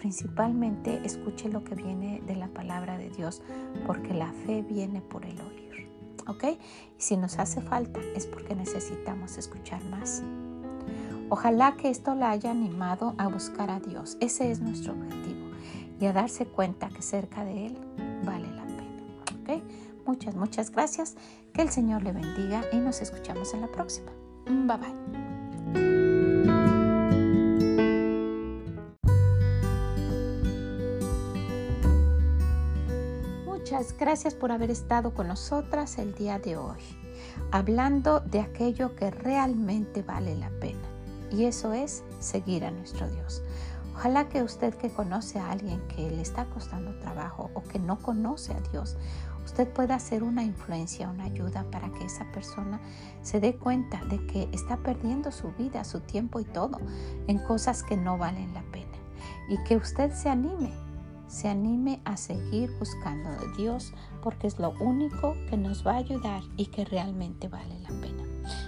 principalmente 0.00 1.02
escuche 1.04 1.50
lo 1.50 1.62
que 1.62 1.74
viene 1.74 2.22
de 2.26 2.34
la 2.34 2.48
palabra 2.48 2.96
de 2.96 3.10
Dios, 3.10 3.42
porque 3.86 4.14
la 4.14 4.32
fe 4.32 4.62
viene 4.62 5.02
por 5.02 5.26
el 5.26 5.38
oír. 5.38 5.90
¿Ok? 6.26 6.44
Y 6.98 7.02
si 7.02 7.18
nos 7.18 7.38
hace 7.38 7.60
falta 7.60 8.00
es 8.16 8.26
porque 8.26 8.54
necesitamos 8.54 9.36
escuchar 9.36 9.84
más. 9.84 10.22
Ojalá 11.28 11.76
que 11.76 11.90
esto 11.90 12.14
la 12.14 12.30
haya 12.30 12.50
animado 12.50 13.14
a 13.18 13.28
buscar 13.28 13.70
a 13.70 13.78
Dios. 13.78 14.16
Ese 14.20 14.50
es 14.50 14.60
nuestro 14.60 14.94
objetivo. 14.94 15.50
Y 16.00 16.06
a 16.06 16.14
darse 16.14 16.46
cuenta 16.46 16.88
que 16.88 17.02
cerca 17.02 17.44
de 17.44 17.66
Él 17.66 17.78
vale 18.24 18.50
la 18.50 18.64
pena. 18.64 19.02
¿Ok? 19.42 19.62
Muchas, 20.06 20.34
muchas 20.34 20.70
gracias. 20.70 21.16
Que 21.52 21.60
el 21.60 21.68
Señor 21.68 22.02
le 22.02 22.12
bendiga 22.12 22.64
y 22.72 22.78
nos 22.78 23.02
escuchamos 23.02 23.52
en 23.52 23.60
la 23.60 23.68
próxima. 23.68 24.10
Bye 24.46 24.78
bye. 24.78 25.99
Gracias 33.98 34.34
por 34.34 34.52
haber 34.52 34.70
estado 34.70 35.14
con 35.14 35.28
nosotras 35.28 35.96
el 35.96 36.14
día 36.14 36.38
de 36.38 36.56
hoy, 36.56 36.80
hablando 37.50 38.20
de 38.20 38.40
aquello 38.40 38.94
que 38.94 39.10
realmente 39.10 40.02
vale 40.02 40.36
la 40.36 40.50
pena. 40.60 40.86
Y 41.30 41.44
eso 41.44 41.72
es 41.72 42.02
seguir 42.18 42.64
a 42.64 42.70
nuestro 42.70 43.08
Dios. 43.08 43.42
Ojalá 43.94 44.28
que 44.28 44.42
usted 44.42 44.74
que 44.74 44.90
conoce 44.90 45.38
a 45.38 45.50
alguien 45.50 45.80
que 45.88 46.10
le 46.10 46.20
está 46.20 46.44
costando 46.46 46.98
trabajo 46.98 47.50
o 47.54 47.62
que 47.62 47.78
no 47.78 47.98
conoce 47.98 48.52
a 48.52 48.60
Dios, 48.70 48.98
usted 49.46 49.66
pueda 49.68 49.94
hacer 49.94 50.22
una 50.22 50.42
influencia, 50.42 51.08
una 51.08 51.24
ayuda 51.24 51.64
para 51.70 51.90
que 51.90 52.04
esa 52.04 52.30
persona 52.32 52.80
se 53.22 53.40
dé 53.40 53.56
cuenta 53.56 54.04
de 54.06 54.26
que 54.26 54.48
está 54.52 54.76
perdiendo 54.76 55.32
su 55.32 55.52
vida, 55.52 55.84
su 55.84 56.00
tiempo 56.00 56.38
y 56.40 56.44
todo 56.44 56.80
en 57.26 57.38
cosas 57.38 57.82
que 57.82 57.96
no 57.96 58.18
valen 58.18 58.52
la 58.52 58.62
pena. 58.72 58.98
Y 59.48 59.56
que 59.64 59.76
usted 59.76 60.12
se 60.12 60.28
anime 60.28 60.89
se 61.30 61.48
anime 61.48 62.00
a 62.04 62.16
seguir 62.16 62.70
buscando 62.78 63.30
de 63.30 63.56
Dios 63.56 63.92
porque 64.20 64.48
es 64.48 64.58
lo 64.58 64.72
único 64.80 65.36
que 65.48 65.56
nos 65.56 65.86
va 65.86 65.92
a 65.92 65.98
ayudar 65.98 66.42
y 66.56 66.66
que 66.66 66.84
realmente 66.84 67.48
vale 67.48 67.78
la 67.80 67.88
pena. 68.00 68.24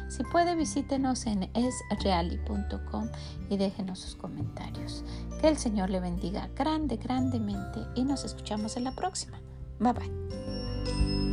Si 0.08 0.22
puede, 0.24 0.54
visítenos 0.54 1.26
en 1.26 1.50
esreali.com 1.54 3.08
y 3.50 3.56
déjenos 3.56 3.98
sus 3.98 4.14
comentarios. 4.14 5.04
Que 5.40 5.48
el 5.48 5.56
Señor 5.56 5.90
le 5.90 6.00
bendiga 6.00 6.48
grande, 6.54 6.98
grandemente 6.98 7.80
y 7.96 8.04
nos 8.04 8.24
escuchamos 8.24 8.76
en 8.76 8.84
la 8.84 8.94
próxima. 8.94 9.40
Bye 9.80 9.92
bye. 9.92 11.31